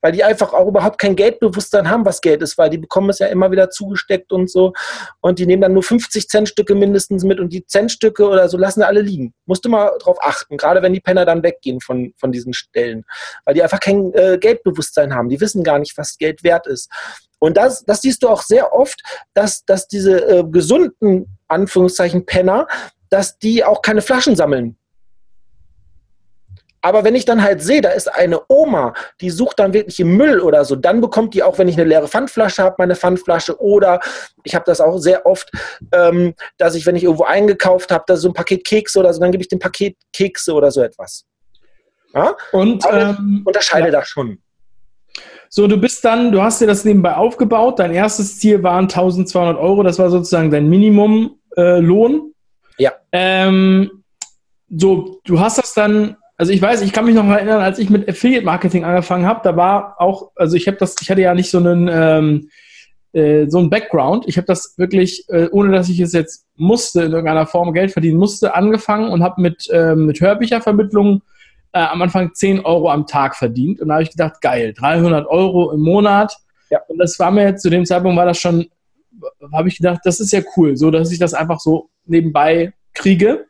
weil 0.00 0.12
die 0.12 0.24
einfach 0.24 0.52
auch 0.52 0.66
überhaupt 0.66 0.98
kein 0.98 1.16
Geldbewusstsein 1.16 1.90
haben, 1.90 2.04
was 2.04 2.20
Geld 2.20 2.42
ist, 2.42 2.58
weil 2.58 2.70
die 2.70 2.78
bekommen 2.78 3.10
es 3.10 3.18
ja 3.18 3.26
immer 3.26 3.50
wieder 3.50 3.70
zugesteckt 3.70 4.32
und 4.32 4.50
so 4.50 4.72
und 5.20 5.38
die 5.38 5.46
nehmen 5.46 5.62
dann 5.62 5.72
nur 5.72 5.82
50 5.82 6.28
Centstücke 6.28 6.74
mindestens 6.74 7.24
mit 7.24 7.40
und 7.40 7.52
die 7.52 7.66
Centstücke 7.66 8.26
oder 8.26 8.48
so 8.48 8.56
lassen 8.56 8.82
alle 8.82 9.00
liegen. 9.00 9.34
Musst 9.46 9.64
du 9.64 9.68
mal 9.68 9.92
drauf 9.98 10.18
achten, 10.20 10.56
gerade 10.56 10.82
wenn 10.82 10.92
die 10.92 11.00
Penner 11.00 11.24
dann 11.24 11.42
weggehen 11.42 11.80
von, 11.80 12.12
von 12.16 12.32
diesen 12.32 12.52
Stellen, 12.52 13.04
weil 13.44 13.54
die 13.54 13.62
einfach 13.62 13.80
kein 13.80 14.12
äh, 14.14 14.38
Geldbewusstsein 14.38 15.14
haben, 15.14 15.28
die 15.28 15.40
wissen 15.40 15.64
gar 15.64 15.78
nicht, 15.78 15.96
was 15.96 16.18
Geld 16.18 16.42
wert 16.44 16.66
ist. 16.66 16.90
Und 17.38 17.56
das, 17.56 17.84
das 17.84 18.02
siehst 18.02 18.22
du 18.22 18.28
auch 18.28 18.42
sehr 18.42 18.72
oft, 18.72 19.00
dass, 19.34 19.64
dass 19.64 19.88
diese 19.88 20.28
äh, 20.28 20.44
gesunden, 20.44 21.38
Anführungszeichen, 21.48 22.26
Penner, 22.26 22.66
dass 23.08 23.38
die 23.38 23.64
auch 23.64 23.82
keine 23.82 24.02
Flaschen 24.02 24.36
sammeln 24.36 24.76
aber 26.82 27.04
wenn 27.04 27.14
ich 27.14 27.24
dann 27.24 27.42
halt 27.42 27.62
sehe, 27.62 27.80
da 27.80 27.90
ist 27.90 28.12
eine 28.12 28.40
Oma, 28.48 28.94
die 29.20 29.30
sucht 29.30 29.58
dann 29.58 29.72
wirklich 29.72 30.00
im 30.00 30.16
Müll 30.16 30.40
oder 30.40 30.64
so, 30.64 30.76
dann 30.76 31.00
bekommt 31.00 31.34
die 31.34 31.42
auch, 31.42 31.58
wenn 31.58 31.68
ich 31.68 31.76
eine 31.78 31.88
leere 31.88 32.08
Pfandflasche 32.08 32.62
habe, 32.62 32.76
meine 32.78 32.96
Pfandflasche. 32.96 33.60
Oder 33.60 34.00
ich 34.44 34.54
habe 34.54 34.64
das 34.64 34.80
auch 34.80 34.98
sehr 34.98 35.26
oft, 35.26 35.50
ähm, 35.92 36.34
dass 36.58 36.74
ich, 36.74 36.86
wenn 36.86 36.96
ich 36.96 37.04
irgendwo 37.04 37.24
eingekauft 37.24 37.90
habe, 37.90 38.04
da 38.06 38.16
so 38.16 38.28
ein 38.28 38.34
Paket 38.34 38.64
Kekse 38.64 38.98
oder 38.98 39.12
so, 39.12 39.20
dann 39.20 39.32
gebe 39.32 39.42
ich 39.42 39.48
dem 39.48 39.58
Paket 39.58 39.96
Kekse 40.12 40.54
oder 40.54 40.70
so 40.70 40.82
etwas. 40.82 41.26
Ja? 42.14 42.34
Und 42.52 42.84
ähm, 42.90 43.42
unterscheide 43.44 43.86
ja. 43.86 43.92
da 43.92 44.04
schon. 44.04 44.38
So, 45.52 45.66
du 45.66 45.76
bist 45.76 46.04
dann, 46.04 46.30
du 46.30 46.40
hast 46.40 46.60
dir 46.60 46.66
das 46.66 46.84
nebenbei 46.84 47.14
aufgebaut. 47.16 47.80
Dein 47.80 47.92
erstes 47.92 48.38
Ziel 48.38 48.62
waren 48.62 48.84
1200 48.84 49.58
Euro. 49.58 49.82
Das 49.82 49.98
war 49.98 50.08
sozusagen 50.08 50.50
dein 50.50 50.68
Minimumlohn. 50.68 52.32
Äh, 52.78 52.82
ja. 52.82 52.92
Ähm, 53.10 54.04
so, 54.70 55.20
du 55.24 55.40
hast 55.40 55.58
das 55.58 55.74
dann 55.74 56.16
also 56.40 56.52
ich 56.52 56.62
weiß, 56.62 56.80
ich 56.80 56.94
kann 56.94 57.04
mich 57.04 57.14
noch 57.14 57.28
erinnern, 57.28 57.60
als 57.60 57.78
ich 57.78 57.90
mit 57.90 58.08
Affiliate 58.08 58.46
Marketing 58.46 58.82
angefangen 58.82 59.26
habe, 59.26 59.40
da 59.44 59.56
war 59.56 60.00
auch, 60.00 60.30
also 60.36 60.56
ich 60.56 60.66
habe 60.66 60.78
das, 60.78 60.96
ich 61.02 61.10
hatte 61.10 61.20
ja 61.20 61.34
nicht 61.34 61.50
so 61.50 61.58
einen 61.58 61.86
ähm, 61.92 62.48
äh, 63.12 63.46
so 63.50 63.58
einen 63.58 63.68
Background. 63.68 64.24
Ich 64.26 64.38
habe 64.38 64.46
das 64.46 64.72
wirklich, 64.78 65.28
äh, 65.28 65.48
ohne 65.50 65.70
dass 65.70 65.90
ich 65.90 66.00
es 66.00 66.14
jetzt 66.14 66.46
musste, 66.56 67.02
in 67.02 67.12
irgendeiner 67.12 67.44
Form 67.44 67.74
Geld 67.74 67.92
verdienen 67.92 68.18
musste, 68.18 68.54
angefangen 68.54 69.10
und 69.10 69.22
habe 69.22 69.42
mit, 69.42 69.68
äh, 69.68 69.94
mit 69.94 70.18
Hörbüchervermittlung 70.18 71.20
äh, 71.72 71.80
am 71.80 72.00
Anfang 72.00 72.32
10 72.32 72.60
Euro 72.60 72.90
am 72.90 73.06
Tag 73.06 73.36
verdient. 73.36 73.82
Und 73.82 73.88
da 73.88 73.94
habe 73.94 74.04
ich 74.04 74.12
gedacht, 74.12 74.40
geil, 74.40 74.72
300 74.72 75.26
Euro 75.26 75.72
im 75.72 75.80
Monat. 75.80 76.34
Ja. 76.70 76.80
Und 76.88 76.96
das 76.96 77.18
war 77.18 77.30
mir 77.30 77.54
zu 77.56 77.68
dem 77.68 77.84
Zeitpunkt 77.84 78.16
war 78.16 78.24
das 78.24 78.38
schon, 78.38 78.66
habe 79.52 79.68
ich 79.68 79.76
gedacht, 79.76 80.00
das 80.04 80.20
ist 80.20 80.32
ja 80.32 80.40
cool, 80.56 80.78
so 80.78 80.90
dass 80.90 81.12
ich 81.12 81.18
das 81.18 81.34
einfach 81.34 81.60
so 81.60 81.90
nebenbei 82.06 82.72
kriege. 82.94 83.44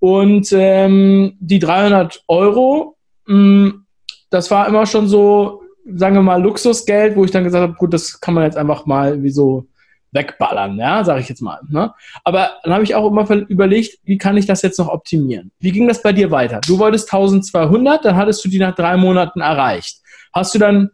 Und 0.00 0.48
ähm, 0.52 1.36
die 1.38 1.58
300 1.58 2.24
Euro, 2.26 2.96
mh, 3.26 3.36
mm, 3.36 3.86
das 4.30 4.50
war 4.50 4.66
immer 4.66 4.86
schon 4.86 5.08
so, 5.08 5.62
sagen 5.94 6.14
wir 6.14 6.22
mal, 6.22 6.42
Luxusgeld, 6.42 7.16
wo 7.16 7.24
ich 7.24 7.30
dann 7.30 7.44
gesagt 7.44 7.62
habe, 7.62 7.74
gut, 7.74 7.92
das 7.92 8.20
kann 8.20 8.34
man 8.34 8.44
jetzt 8.44 8.56
einfach 8.56 8.86
mal 8.86 9.22
wie 9.22 9.30
so 9.30 9.66
wegballern, 10.12 10.76
ja, 10.78 11.04
sage 11.04 11.20
ich 11.20 11.28
jetzt 11.28 11.42
mal. 11.42 11.60
Ne? 11.68 11.92
Aber 12.24 12.50
dann 12.64 12.72
habe 12.72 12.84
ich 12.84 12.94
auch 12.94 13.08
immer 13.08 13.28
überlegt, 13.48 13.98
wie 14.04 14.18
kann 14.18 14.36
ich 14.36 14.46
das 14.46 14.62
jetzt 14.62 14.78
noch 14.78 14.88
optimieren? 14.88 15.52
Wie 15.58 15.72
ging 15.72 15.86
das 15.86 16.02
bei 16.02 16.12
dir 16.12 16.30
weiter? 16.30 16.60
Du 16.66 16.78
wolltest 16.78 17.12
1200, 17.12 18.04
dann 18.04 18.16
hattest 18.16 18.44
du 18.44 18.48
die 18.48 18.58
nach 18.58 18.74
drei 18.74 18.96
Monaten 18.96 19.40
erreicht. 19.40 20.00
Hast 20.32 20.54
du 20.54 20.58
dann 20.58 20.90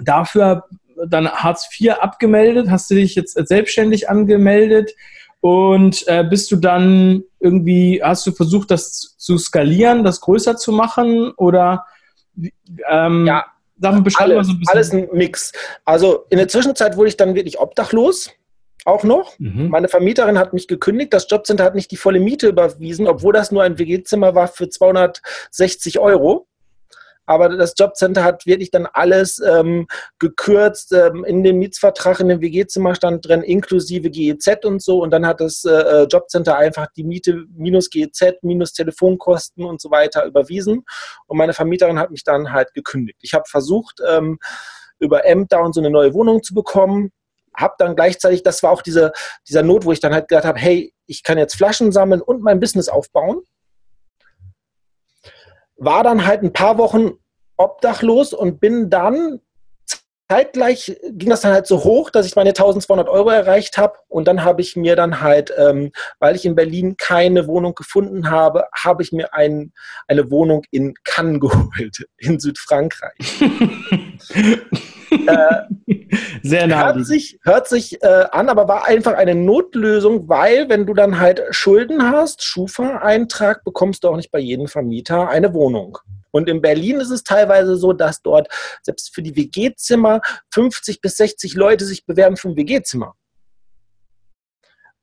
dafür 0.00 0.64
dann 1.06 1.30
Hartz 1.30 1.68
IV 1.78 1.92
abgemeldet? 2.00 2.70
Hast 2.70 2.90
du 2.90 2.94
dich 2.94 3.14
jetzt 3.14 3.34
selbstständig 3.34 4.08
angemeldet? 4.08 4.92
Und 5.46 6.02
äh, 6.08 6.24
bist 6.24 6.50
du 6.50 6.56
dann 6.56 7.22
irgendwie, 7.38 8.02
hast 8.02 8.26
du 8.26 8.32
versucht, 8.32 8.72
das 8.72 9.14
zu 9.16 9.38
skalieren, 9.38 10.02
das 10.02 10.20
größer 10.20 10.56
zu 10.56 10.72
machen? 10.72 11.30
Oder 11.36 11.86
Ähm, 12.88 13.26
ja, 13.26 13.44
Sag 13.78 13.92
mal, 13.92 14.12
alles, 14.16 14.46
so 14.48 14.54
ein 14.54 14.62
alles 14.66 14.92
ein 14.92 15.08
Mix. 15.12 15.52
Also 15.84 16.24
in 16.30 16.38
der 16.38 16.48
Zwischenzeit 16.48 16.96
wurde 16.96 17.10
ich 17.10 17.16
dann 17.16 17.36
wirklich 17.36 17.60
obdachlos 17.60 18.32
auch 18.84 19.04
noch. 19.04 19.38
Mhm. 19.38 19.68
Meine 19.68 19.86
Vermieterin 19.86 20.36
hat 20.36 20.52
mich 20.52 20.66
gekündigt. 20.66 21.14
Das 21.14 21.28
Jobcenter 21.30 21.62
hat 21.62 21.76
nicht 21.76 21.92
die 21.92 21.96
volle 21.96 22.18
Miete 22.18 22.48
überwiesen, 22.48 23.06
obwohl 23.06 23.32
das 23.32 23.52
nur 23.52 23.62
ein 23.62 23.78
WG-Zimmer 23.78 24.34
war 24.34 24.48
für 24.48 24.68
260 24.68 26.00
Euro. 26.00 26.48
Aber 27.26 27.48
das 27.50 27.74
Jobcenter 27.76 28.24
hat 28.24 28.46
wirklich 28.46 28.70
dann 28.70 28.86
alles 28.86 29.40
ähm, 29.40 29.86
gekürzt. 30.18 30.92
Ähm, 30.92 31.24
in 31.24 31.42
dem 31.42 31.58
Mietsvertrag, 31.58 32.20
in 32.20 32.28
dem 32.28 32.40
WG-Zimmer 32.40 32.94
stand 32.94 33.26
drin, 33.26 33.42
inklusive 33.42 34.10
GEZ 34.10 34.64
und 34.64 34.82
so. 34.82 35.02
Und 35.02 35.10
dann 35.10 35.26
hat 35.26 35.40
das 35.40 35.64
äh, 35.64 35.70
äh 35.70 36.02
Jobcenter 36.04 36.56
einfach 36.56 36.86
die 36.96 37.04
Miete 37.04 37.44
minus 37.54 37.90
GEZ, 37.90 38.42
minus 38.42 38.72
Telefonkosten 38.72 39.64
und 39.64 39.80
so 39.80 39.90
weiter 39.90 40.24
überwiesen. 40.24 40.84
Und 41.26 41.36
meine 41.36 41.52
Vermieterin 41.52 41.98
hat 41.98 42.10
mich 42.10 42.24
dann 42.24 42.52
halt 42.52 42.72
gekündigt. 42.74 43.18
Ich 43.22 43.34
habe 43.34 43.44
versucht, 43.46 44.00
ähm, 44.08 44.38
über 44.98 45.26
Ämter 45.26 45.62
und 45.62 45.74
so 45.74 45.80
eine 45.80 45.90
neue 45.90 46.14
Wohnung 46.14 46.42
zu 46.42 46.54
bekommen 46.54 47.12
habe 47.56 47.74
dann 47.78 47.96
gleichzeitig, 47.96 48.42
das 48.42 48.62
war 48.62 48.70
auch 48.70 48.82
diese, 48.82 49.12
dieser 49.48 49.62
Not, 49.62 49.84
wo 49.84 49.92
ich 49.92 50.00
dann 50.00 50.12
halt 50.12 50.28
gedacht 50.28 50.44
habe, 50.44 50.58
hey, 50.58 50.92
ich 51.06 51.22
kann 51.22 51.38
jetzt 51.38 51.56
Flaschen 51.56 51.90
sammeln 51.90 52.20
und 52.20 52.42
mein 52.42 52.60
Business 52.60 52.88
aufbauen. 52.88 53.40
War 55.76 56.02
dann 56.02 56.26
halt 56.26 56.42
ein 56.42 56.52
paar 56.52 56.78
Wochen 56.78 57.12
obdachlos 57.56 58.32
und 58.32 58.60
bin 58.60 58.90
dann 58.90 59.40
zeitgleich 60.28 60.96
ging 61.10 61.30
das 61.30 61.42
dann 61.42 61.52
halt 61.52 61.66
so 61.66 61.84
hoch, 61.84 62.10
dass 62.10 62.26
ich 62.26 62.36
meine 62.36 62.50
1200 62.50 63.08
Euro 63.08 63.30
erreicht 63.30 63.78
habe. 63.78 63.94
Und 64.08 64.26
dann 64.26 64.44
habe 64.44 64.60
ich 64.60 64.76
mir 64.76 64.96
dann 64.96 65.20
halt, 65.20 65.52
ähm, 65.56 65.92
weil 66.18 66.34
ich 66.34 66.44
in 66.44 66.56
Berlin 66.56 66.96
keine 66.96 67.46
Wohnung 67.46 67.74
gefunden 67.74 68.30
habe, 68.30 68.66
habe 68.74 69.02
ich 69.02 69.12
mir 69.12 69.34
ein, 69.34 69.72
eine 70.08 70.30
Wohnung 70.30 70.64
in 70.70 70.94
Cannes 71.04 71.40
geholt, 71.40 72.06
in 72.18 72.40
Südfrankreich. 72.40 73.44
äh, 75.10 75.96
Sehr 76.42 76.66
nah. 76.66 76.94
Hört 76.94 77.06
sich, 77.06 77.38
hört 77.42 77.68
sich 77.68 78.02
äh, 78.02 78.24
an, 78.30 78.48
aber 78.48 78.68
war 78.68 78.86
einfach 78.86 79.14
eine 79.14 79.34
Notlösung, 79.34 80.28
weil 80.28 80.68
wenn 80.68 80.86
du 80.86 80.94
dann 80.94 81.18
halt 81.18 81.42
Schulden 81.50 82.10
hast, 82.10 82.44
Schufa-Eintrag, 82.44 83.64
bekommst 83.64 84.04
du 84.04 84.08
auch 84.08 84.16
nicht 84.16 84.30
bei 84.30 84.38
jedem 84.38 84.68
Vermieter 84.68 85.28
eine 85.28 85.52
Wohnung. 85.54 85.98
Und 86.30 86.48
in 86.48 86.60
Berlin 86.60 87.00
ist 87.00 87.10
es 87.10 87.24
teilweise 87.24 87.76
so, 87.76 87.92
dass 87.92 88.22
dort 88.22 88.48
selbst 88.82 89.14
für 89.14 89.22
die 89.22 89.36
WG-Zimmer 89.36 90.20
50 90.52 91.00
bis 91.00 91.16
60 91.16 91.54
Leute 91.54 91.84
sich 91.84 92.04
bewerben 92.04 92.36
für 92.36 92.48
ein 92.48 92.56
WG-Zimmer. 92.56 93.14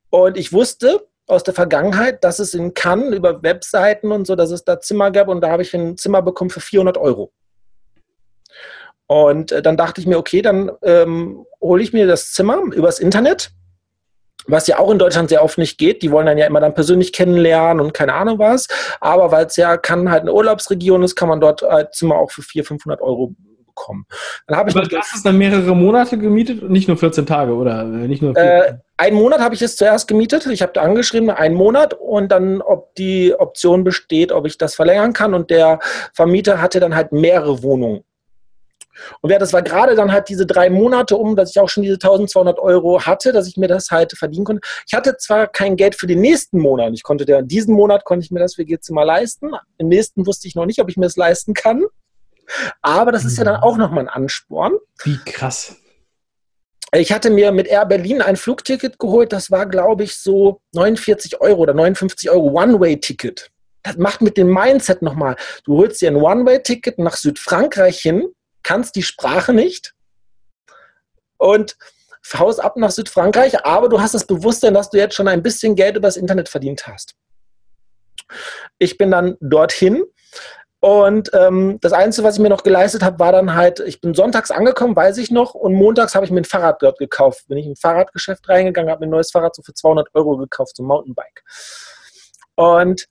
Und 0.10 0.38
ich 0.38 0.54
wusste 0.54 1.08
aus 1.26 1.44
der 1.44 1.54
Vergangenheit, 1.54 2.24
dass 2.24 2.40
es 2.40 2.54
in 2.54 2.74
Cannes 2.74 3.16
über 3.16 3.42
Webseiten 3.42 4.12
und 4.12 4.28
so, 4.28 4.36
dass 4.36 4.52
es 4.52 4.64
da 4.64 4.80
Zimmer 4.80 5.10
gab 5.10 5.28
und 5.28 5.42
da 5.42 5.50
habe 5.50 5.64
ich 5.64 5.74
ein 5.74 5.98
Zimmer 5.98 6.22
bekommen 6.22 6.50
für 6.50 6.60
400 6.60 6.98
Euro. 6.98 7.32
Und 9.08 9.52
äh, 9.52 9.62
dann 9.62 9.78
dachte 9.78 10.02
ich 10.02 10.08
mir, 10.08 10.18
okay, 10.18 10.42
dann 10.42 10.72
ähm, 10.82 11.46
hole 11.62 11.84
ich 11.84 11.94
mir 11.94 12.08
das 12.08 12.32
Zimmer 12.32 12.60
übers 12.74 13.00
Internet, 13.00 13.52
was 14.48 14.68
ja 14.68 14.80
auch 14.80 14.92
in 14.92 15.00
Deutschland 15.00 15.30
sehr 15.30 15.44
oft 15.44 15.58
nicht 15.58 15.78
geht. 15.78 16.02
Die 16.02 16.12
wollen 16.12 16.26
dann 16.26 16.38
ja 16.38 16.48
immer 16.48 16.60
dann 16.60 16.74
persönlich 16.74 17.14
kennenlernen 17.14 17.84
und 17.84 17.94
keine 17.94 18.14
Ahnung 18.14 18.40
was. 18.40 18.68
Aber 19.00 19.32
weil 19.32 19.46
es 19.46 19.56
ja 19.56 19.78
kann 19.78 20.10
halt 20.10 20.22
eine 20.22 20.34
Urlaubsregion 20.34 21.04
ist, 21.04 21.16
kann 21.16 21.30
man 21.30 21.42
dort 21.42 21.64
ein 21.64 21.88
Zimmer 21.92 22.16
auch 22.16 22.32
für 22.32 22.42
400, 22.42 22.68
500 22.68 23.02
Euro 23.02 23.36
bekommen. 23.74 24.06
Dann 24.48 24.58
habe 24.58 24.70
ich 24.70 24.76
Aber 24.76 24.88
das 24.88 25.14
ist 25.16 25.26
dann 25.26 25.38
mehrere 25.38 25.76
Monate 25.76 26.18
gemietet 26.18 26.62
und 26.62 26.72
nicht 26.72 26.88
nur 26.88 26.98
14 26.98 27.26
Tage 27.26 27.54
oder 27.54 27.82
äh, 27.82 28.08
nicht 28.08 28.22
nur 28.22 28.36
äh, 28.38 28.74
einen 28.98 29.16
Monat 29.16 29.40
habe 29.40 29.56
ich 29.56 29.62
es 29.62 29.76
zuerst 29.76 30.08
gemietet. 30.08 30.46
Ich 30.48 30.62
habe 30.62 30.74
da 30.74 30.82
angeschrieben, 30.82 31.30
einen 31.30 31.56
Monat 31.56 31.94
und 31.94 32.32
dann, 32.32 32.62
ob 32.62 32.96
die 32.96 33.34
Option 33.38 33.84
besteht, 33.84 34.32
ob 34.32 34.46
ich 34.46 34.58
das 34.58 34.76
verlängern 34.76 35.14
kann. 35.14 35.34
Und 35.34 35.50
der 35.50 35.80
Vermieter 36.14 36.62
hatte 36.62 36.80
dann 36.80 36.96
halt 36.96 37.12
mehrere 37.12 37.64
Wohnungen 37.64 38.04
und 39.22 39.32
ja, 39.32 39.40
das 39.40 39.54
war 39.54 39.62
gerade 39.62 39.96
dann 39.96 40.12
halt 40.12 40.30
diese 40.30 40.46
drei 40.46 40.70
Monate 40.70 41.18
um, 41.18 41.36
dass 41.36 41.52
ich 41.52 41.60
auch 41.60 41.70
schon 41.70 41.84
diese 41.84 41.96
1200 41.96 42.60
Euro 42.60 43.02
hatte, 43.06 43.32
dass 43.32 43.48
ich 43.48 43.58
mir 43.58 43.68
das 43.68 43.90
halt 43.92 44.14
verdienen 44.18 44.46
konnte. 44.46 44.62
Ich 44.88 44.94
hatte 44.94 45.18
zwar 45.18 45.48
kein 45.48 45.76
Geld 45.76 45.96
für 45.96 46.08
den 46.08 46.22
nächsten 46.22 46.60
Monat. 46.60 46.94
Ich 46.94 47.04
konnte 47.04 47.26
der, 47.26 47.42
diesen 47.42 47.74
Monat 47.74 48.06
konnte 48.06 48.24
ich 48.24 48.32
mir 48.32 48.40
das 48.40 48.58
WG-Zimmer 48.58 49.06
leisten. 49.06 49.52
Im 49.78 49.88
nächsten 49.88 50.26
wusste 50.26 50.48
ich 50.48 50.56
noch 50.56 50.66
nicht, 50.66 50.80
ob 50.80 50.90
ich 50.90 50.98
mir 50.98 51.06
das 51.06 51.18
leisten 51.18 51.54
kann. 51.54 51.84
Aber 52.82 53.12
das 53.12 53.26
ist 53.26 53.38
ja 53.38 53.44
dann 53.44 53.62
auch 53.62 53.78
nochmal 53.78 54.06
ein 54.06 54.10
Ansporn. 54.10 54.74
Wie 55.04 55.18
krass. 55.26 55.78
Ich 56.96 57.12
hatte 57.12 57.32
mir 57.32 57.52
mit 57.52 57.68
Air 57.68 57.86
Berlin 57.86 58.22
ein 58.22 58.36
Flugticket 58.36 59.00
geholt. 59.00 59.34
Das 59.34 59.50
war, 59.50 59.66
glaube 59.66 60.04
ich, 60.04 60.18
so 60.18 60.60
49 60.74 61.42
Euro 61.42 61.62
oder 61.62 61.74
59 61.74 62.30
Euro 62.30 62.52
One-Way-Ticket. 62.52 63.50
Das 63.82 63.98
macht 63.98 64.22
mit 64.22 64.38
dem 64.38 64.48
Mindset 64.48 65.02
nochmal. 65.02 65.36
Du 65.66 65.78
holst 65.78 66.02
dir 66.02 66.12
ein 66.12 66.18
One-Way-Ticket 66.18 67.00
nach 67.00 67.16
Südfrankreich 67.16 68.00
hin 68.00 68.30
kannst 68.64 68.96
die 68.96 69.04
Sprache 69.04 69.54
nicht 69.54 69.94
und 71.38 71.76
haust 72.34 72.62
ab 72.62 72.78
nach 72.78 72.92
Südfrankreich, 72.92 73.66
aber 73.66 73.90
du 73.90 74.02
hast 74.02 74.14
das 74.14 74.26
Bewusstsein, 74.26 74.74
dass 74.74 74.90
du 74.90 74.98
jetzt 74.98 75.16
schon 75.16 75.28
ein 75.28 75.44
bisschen 75.44 75.76
Geld 75.76 75.98
übers 75.98 76.18
Internet 76.18 76.50
verdient 76.50 76.88
hast. 76.88 77.16
Ich 78.80 78.98
bin 78.98 79.12
dann 79.12 79.38
dorthin 79.42 80.04
und 80.84 81.32
ähm, 81.34 81.78
das 81.80 81.94
Einzige, 81.94 82.28
was 82.28 82.36
ich 82.36 82.42
mir 82.42 82.50
noch 82.50 82.64
geleistet 82.64 83.04
habe, 83.04 83.18
war 83.18 83.32
dann 83.32 83.56
halt, 83.56 83.80
ich 83.80 84.02
bin 84.02 84.14
sonntags 84.14 84.52
angekommen, 84.52 84.96
weiß 84.96 85.18
ich 85.18 85.32
noch, 85.32 85.54
und 85.54 85.74
montags 85.76 86.14
habe 86.14 86.26
ich 86.26 86.32
mir 86.32 86.42
ein 86.42 86.46
Fahrrad 86.46 86.82
dort 86.82 86.98
gekauft. 86.98 87.48
Bin 87.48 87.58
ich 87.58 87.66
ein 87.66 87.78
Fahrradgeschäft 87.78 88.50
reingegangen, 88.50 88.92
habe 88.92 89.00
mir 89.00 89.08
ein 89.08 89.12
neues 89.12 89.32
Fahrrad 89.32 89.56
so 89.56 89.62
für 89.62 89.74
200 89.74 90.10
Euro 90.14 90.36
gekauft, 90.36 90.76
so 90.76 90.84
ein 90.84 90.88
Mountainbike. 90.88 91.44
Und 92.56 93.08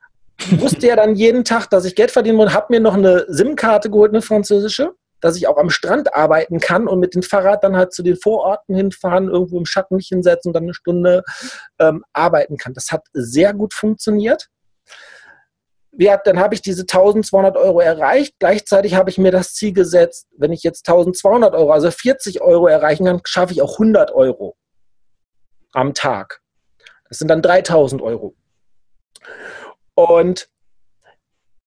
wusste 0.50 0.86
ja 0.86 0.96
dann 0.96 1.14
jeden 1.14 1.44
Tag, 1.44 1.70
dass 1.70 1.86
ich 1.86 1.94
Geld 1.94 2.10
verdienen 2.10 2.36
muss, 2.36 2.52
habe 2.52 2.66
mir 2.68 2.80
noch 2.80 2.92
eine 2.92 3.24
SIM-Karte 3.28 3.88
geholt, 3.88 4.12
eine 4.12 4.20
französische, 4.20 4.92
dass 5.22 5.36
ich 5.36 5.46
auch 5.46 5.56
am 5.56 5.70
Strand 5.70 6.14
arbeiten 6.14 6.58
kann 6.58 6.86
und 6.88 7.00
mit 7.00 7.14
dem 7.14 7.22
Fahrrad 7.22 7.64
dann 7.64 7.76
halt 7.76 7.94
zu 7.94 8.02
den 8.02 8.16
Vororten 8.16 8.74
hinfahren, 8.74 9.28
irgendwo 9.28 9.56
im 9.56 9.64
Schatten 9.64 9.96
mich 9.96 10.08
hinsetzen 10.08 10.50
und 10.50 10.54
dann 10.54 10.64
eine 10.64 10.74
Stunde 10.74 11.22
ähm, 11.78 12.04
arbeiten 12.12 12.58
kann. 12.58 12.74
Das 12.74 12.90
hat 12.90 13.06
sehr 13.14 13.54
gut 13.54 13.72
funktioniert. 13.72 14.48
Ja, 15.92 16.18
dann 16.22 16.40
habe 16.40 16.54
ich 16.54 16.62
diese 16.62 16.82
1200 16.82 17.56
Euro 17.56 17.80
erreicht. 17.80 18.34
Gleichzeitig 18.38 18.94
habe 18.94 19.10
ich 19.10 19.18
mir 19.18 19.30
das 19.30 19.54
Ziel 19.54 19.72
gesetzt, 19.72 20.26
wenn 20.36 20.52
ich 20.52 20.62
jetzt 20.62 20.88
1200 20.88 21.54
Euro, 21.54 21.70
also 21.70 21.90
40 21.90 22.40
Euro 22.40 22.66
erreichen 22.66 23.04
kann, 23.04 23.20
schaffe 23.24 23.52
ich 23.52 23.62
auch 23.62 23.74
100 23.74 24.10
Euro 24.10 24.56
am 25.72 25.94
Tag. 25.94 26.40
Das 27.08 27.18
sind 27.18 27.28
dann 27.28 27.42
3000 27.42 28.02
Euro. 28.02 28.34
Und 29.94 30.48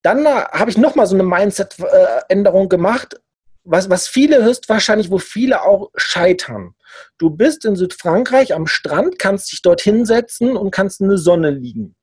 dann 0.01 0.27
habe 0.27 0.69
ich 0.69 0.77
nochmal 0.77 1.07
so 1.07 1.15
eine 1.15 1.23
Mindset-Änderung 1.23 2.67
gemacht 2.67 3.19
was, 3.65 3.89
was 3.89 4.07
viele 4.07 4.43
höchstwahrscheinlich, 4.43 5.11
wo 5.11 5.17
viele 5.17 5.63
auch 5.63 5.89
scheitern. 5.95 6.75
Du 7.17 7.29
bist 7.29 7.65
in 7.65 7.75
Südfrankreich 7.75 8.53
am 8.53 8.67
Strand, 8.67 9.19
kannst 9.19 9.51
dich 9.51 9.61
dort 9.61 9.81
hinsetzen 9.81 10.55
und 10.55 10.71
kannst 10.71 11.01
in 11.01 11.09
der 11.09 11.17
Sonne 11.17 11.49
liegen. 11.49 11.95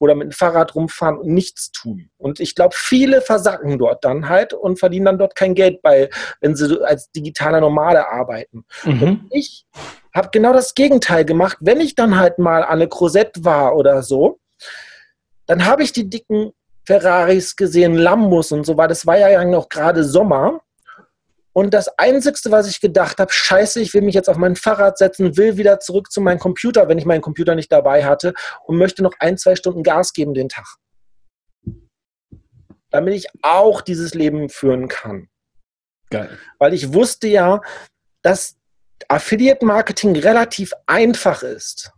Oder 0.00 0.14
mit 0.14 0.28
dem 0.28 0.32
Fahrrad 0.32 0.74
rumfahren 0.74 1.18
und 1.18 1.28
nichts 1.28 1.72
tun. 1.72 2.10
Und 2.18 2.40
ich 2.40 2.54
glaube, 2.54 2.74
viele 2.76 3.20
versacken 3.20 3.78
dort 3.78 4.04
dann 4.04 4.28
halt 4.28 4.52
und 4.52 4.78
verdienen 4.78 5.06
dann 5.06 5.18
dort 5.18 5.34
kein 5.34 5.54
Geld 5.54 5.82
bei, 5.82 6.08
wenn 6.40 6.54
sie 6.54 6.80
als 6.84 7.10
digitaler 7.10 7.60
Nomade 7.60 8.08
arbeiten. 8.08 8.64
Mhm. 8.84 9.02
Und 9.02 9.28
ich 9.30 9.66
habe 10.14 10.28
genau 10.32 10.52
das 10.52 10.74
Gegenteil 10.74 11.24
gemacht. 11.24 11.58
Wenn 11.60 11.80
ich 11.80 11.94
dann 11.94 12.18
halt 12.18 12.38
mal 12.38 12.62
an 12.62 12.70
eine 12.70 12.88
Crosette 12.88 13.44
war 13.44 13.76
oder 13.76 14.02
so, 14.02 14.38
dann 15.46 15.64
habe 15.64 15.82
ich 15.82 15.92
die 15.92 16.08
dicken 16.08 16.52
Ferraris 16.86 17.56
gesehen, 17.56 17.94
Lambos 17.94 18.52
und 18.52 18.64
so 18.64 18.76
weiter. 18.76 18.88
Das 18.88 19.06
war 19.06 19.18
ja 19.18 19.44
noch 19.44 19.68
gerade 19.68 20.04
Sommer. 20.04 20.60
Und 21.58 21.74
das 21.74 21.88
Einzige, 21.98 22.52
was 22.52 22.68
ich 22.68 22.80
gedacht 22.80 23.18
habe, 23.18 23.32
scheiße, 23.32 23.80
ich 23.80 23.92
will 23.92 24.02
mich 24.02 24.14
jetzt 24.14 24.30
auf 24.30 24.36
mein 24.36 24.54
Fahrrad 24.54 24.96
setzen, 24.96 25.36
will 25.36 25.56
wieder 25.56 25.80
zurück 25.80 26.12
zu 26.12 26.20
meinem 26.20 26.38
Computer, 26.38 26.86
wenn 26.86 26.98
ich 26.98 27.04
meinen 27.04 27.20
Computer 27.20 27.56
nicht 27.56 27.72
dabei 27.72 28.04
hatte 28.04 28.32
und 28.66 28.76
möchte 28.76 29.02
noch 29.02 29.14
ein, 29.18 29.36
zwei 29.38 29.56
Stunden 29.56 29.82
Gas 29.82 30.12
geben 30.12 30.34
den 30.34 30.48
Tag. 30.48 30.76
Damit 32.90 33.14
ich 33.14 33.26
auch 33.42 33.80
dieses 33.80 34.14
Leben 34.14 34.50
führen 34.50 34.86
kann. 34.86 35.30
Geil. 36.10 36.38
Weil 36.60 36.74
ich 36.74 36.92
wusste 36.94 37.26
ja, 37.26 37.60
dass 38.22 38.54
Affiliate 39.08 39.66
Marketing 39.66 40.14
relativ 40.14 40.72
einfach 40.86 41.42
ist. 41.42 41.90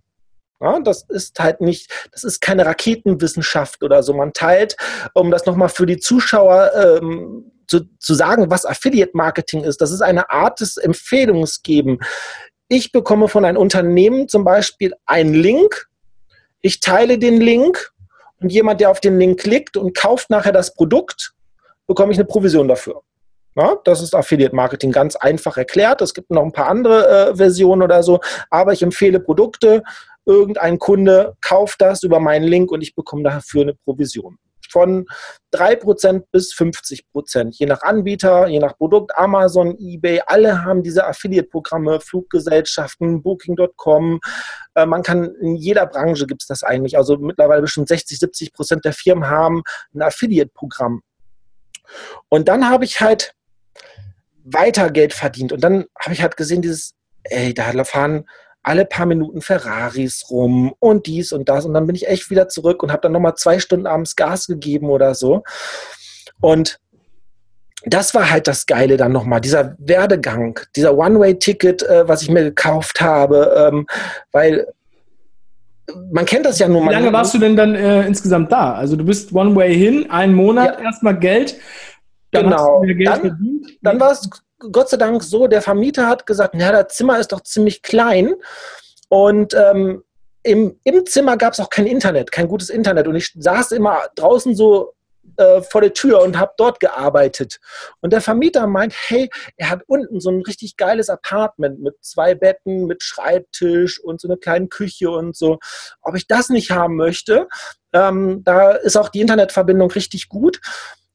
Ja, 0.63 0.81
das 0.81 1.05
ist 1.11 1.39
halt 1.39 1.61
nicht, 1.61 2.09
das 2.13 2.25
ist 2.25 2.41
keine 2.41 2.65
Raketenwissenschaft 2.65 3.83
oder 3.83 4.03
so. 4.03 4.15
Man 4.15 4.33
teilt, 4.33 4.79
um 5.13 5.31
das 5.31 5.45
nochmal 5.45 5.69
für 5.69 5.85
die 5.85 5.99
Zuschauer 5.99 6.73
ähm, 6.75 7.53
zu, 7.71 7.89
zu 7.99 8.15
sagen, 8.15 8.51
was 8.51 8.67
Affiliate 8.67 9.13
Marketing 9.15 9.63
ist. 9.63 9.81
Das 9.81 9.93
ist 9.93 10.03
eine 10.03 10.29
Art 10.31 10.61
des 10.61 10.77
Empfehlungsgeben. 10.77 12.01
Ich 12.69 12.93
bekomme 12.93 13.29
von 13.29 13.45
einem 13.45 13.59
Unternehmen 13.59 14.29
zum 14.29 14.45
Beispiel 14.45 14.93
einen 15.07 15.35
Link, 15.35 15.89
ich 16.63 16.81
teile 16.81 17.19
den 17.19 17.41
Link 17.41 17.93
und 18.41 18.53
jemand, 18.53 18.81
der 18.81 18.91
auf 18.91 19.01
den 19.01 19.19
Link 19.19 19.41
klickt 19.41 19.77
und 19.77 19.97
kauft 19.97 20.31
nachher 20.31 20.53
das 20.53 20.75
Produkt, 20.75 21.33
bekomme 21.87 22.13
ich 22.13 22.19
eine 22.19 22.27
Provision 22.27 22.69
dafür. 22.69 23.03
Ja, 23.57 23.77
das 23.85 24.01
ist 24.03 24.15
Affiliate 24.15 24.55
Marketing 24.55 24.93
ganz 24.93 25.17
einfach 25.17 25.57
erklärt. 25.57 26.03
Es 26.03 26.15
gibt 26.15 26.31
noch 26.31 26.43
ein 26.43 26.53
paar 26.53 26.69
andere 26.69 27.31
äh, 27.31 27.37
Versionen 27.37 27.83
oder 27.83 28.03
so, 28.03 28.21
aber 28.49 28.73
ich 28.73 28.83
empfehle 28.83 29.21
Produkte. 29.21 29.83
Irgendein 30.25 30.79
Kunde 30.79 31.35
kauft 31.41 31.81
das 31.81 32.03
über 32.03 32.21
meinen 32.21 32.45
Link 32.45 32.71
und 32.71 32.83
ich 32.83 32.95
bekomme 32.95 33.25
dafür 33.25 33.63
eine 33.63 33.75
Provision. 33.75 34.39
Von 34.71 35.07
3% 35.55 36.25
bis 36.31 36.55
50%, 36.55 37.49
je 37.51 37.67
nach 37.67 37.83
Anbieter, 37.83 38.47
je 38.47 38.59
nach 38.59 38.77
Produkt, 38.77 39.17
Amazon, 39.17 39.77
eBay, 39.79 40.23
alle 40.27 40.65
haben 40.65 40.83
diese 40.83 41.07
Affiliate-Programme, 41.07 42.01
Fluggesellschaften, 42.01 43.23
Booking.com. 43.23 44.21
Äh, 44.75 44.87
man 44.87 45.03
kann 45.03 45.35
in 45.41 45.57
jeder 45.57 45.87
Branche 45.87 46.27
gibt 46.27 46.43
es 46.43 46.49
das 46.49 46.63
eigentlich. 46.63 46.97
Also 46.97 47.17
mittlerweile 47.17 47.63
bestimmt 47.63 47.89
60, 47.89 48.19
70 48.19 48.53
Prozent 48.53 48.85
der 48.85 48.93
Firmen 48.93 49.29
haben 49.29 49.63
ein 49.95 50.03
Affiliate-Programm. 50.03 51.03
Und 52.29 52.49
dann 52.49 52.69
habe 52.69 52.85
ich 52.85 53.01
halt 53.01 53.35
weiter 54.45 54.91
Geld 54.91 55.13
verdient. 55.13 55.53
Und 55.53 55.63
dann 55.63 55.87
habe 55.99 56.13
ich 56.13 56.23
halt 56.23 56.37
gesehen, 56.37 56.63
dieses, 56.63 56.95
ey, 57.25 57.55
da 57.55 57.85
fahren 57.85 58.29
alle 58.63 58.85
paar 58.85 59.07
Minuten 59.07 59.41
Ferraris 59.41 60.27
rum 60.31 60.75
und 60.79 61.07
dies 61.07 61.33
und 61.33 61.49
das. 61.49 61.65
Und 61.65 61.75
dann 61.75 61.87
bin 61.87 61.97
ich 61.97 62.09
echt 62.09 62.31
wieder 62.31 62.49
zurück 62.49 62.83
und 62.83 62.93
habe 62.93 63.03
dann 63.03 63.13
nochmal 63.13 63.35
zwei 63.37 63.59
Stunden 63.59 63.87
abends 63.87 64.17
Gas 64.17 64.47
gegeben 64.47 64.91
oder 64.91 65.15
so. 65.15 65.43
Und 66.41 66.79
das 67.85 68.15
war 68.15 68.31
halt 68.31 68.47
das 68.47 68.67
Geile 68.67 68.97
dann 68.97 69.13
nochmal, 69.13 69.41
dieser 69.41 69.75
Werdegang, 69.79 70.61
dieser 70.77 70.97
One-Way-Ticket, 70.97 71.83
äh, 71.83 72.07
was 72.07 72.23
ich 72.23 72.31
mir 72.31 72.43
gekauft 72.43 73.01
habe, 73.01 73.71
ähm, 73.73 73.87
weil 74.33 74.67
man 76.13 76.25
kennt 76.25 76.47
das 76.47 76.59
ja 76.59 76.69
nur 76.69 76.83
mal. 76.83 76.91
Wie 76.91 76.95
lange 76.95 77.13
warst 77.13 77.35
du 77.35 77.39
denn 77.39 77.57
dann 77.57 77.75
äh, 77.75 78.07
insgesamt 78.07 78.53
da? 78.53 78.75
Also 78.75 78.97
du 78.97 79.05
bist 79.05 79.33
One-Way 79.33 79.75
hin, 79.75 80.11
einen 80.11 80.35
Monat, 80.35 80.79
ja. 80.79 80.85
erstmal 80.85 81.19
Geld. 81.19 81.57
Dann 82.33 82.45
genau. 82.45 82.81
Geld 82.83 83.07
dann, 83.07 83.63
dann 83.83 84.01
war 84.01 84.13
es 84.13 84.29
Gott 84.73 84.91
sei 84.91 84.97
Dank 84.97 85.23
so, 85.23 85.47
der 85.47 85.63
Vermieter 85.63 86.07
hat 86.07 86.27
gesagt, 86.27 86.55
ja, 86.55 86.71
das 86.71 86.97
Zimmer 86.97 87.19
ist 87.19 87.33
doch 87.33 87.41
ziemlich 87.41 87.83
klein 87.83 88.35
und 89.09 89.55
ähm, 89.55 90.05
im, 90.43 90.79
im 90.85 91.07
Zimmer 91.07 91.37
gab 91.37 91.53
es 91.53 91.61
auch 91.61 91.71
kein 91.71 91.87
Internet, 91.87 92.31
kein 92.33 92.49
gutes 92.49 92.71
Internet 92.71 93.09
und 93.09 93.17
ich 93.17 93.33
saß 93.39 93.73
immer 93.73 94.03
draußen 94.15 94.55
so 94.55 94.95
äh, 95.37 95.63
vor 95.63 95.81
der 95.81 95.93
Tür 95.93 96.23
und 96.23 96.39
habe 96.39 96.53
dort 96.57 96.81
gearbeitet. 96.81 97.61
Und 98.01 98.13
der 98.13 98.21
Vermieter 98.21 98.67
meint, 98.67 98.95
hey, 99.09 99.31
er 99.57 99.71
hat 99.71 99.83
unten 99.87 100.21
so 100.21 100.31
ein 100.31 100.43
richtig 100.43 100.77
geiles 100.77 101.09
Apartment 101.09 101.81
mit 101.81 101.95
zwei 102.01 102.35
Betten, 102.35 102.87
mit 102.87 103.03
Schreibtisch 103.03 104.01
und 104.03 104.21
so 104.21 104.29
einer 104.29 104.37
kleinen 104.37 104.69
Küche 104.69 105.11
und 105.11 105.37
so. 105.37 105.59
Ob 106.03 106.17
ich 106.17 106.27
das 106.27 106.49
nicht 106.49 106.71
haben 106.71 106.97
möchte, 106.97 107.49
ähm, 107.93 108.43
da 108.45 108.73
ist 108.73 108.97
auch 108.97 109.09
die 109.09 109.21
Internetverbindung 109.21 109.91
richtig 109.91 110.29
gut 110.29 110.61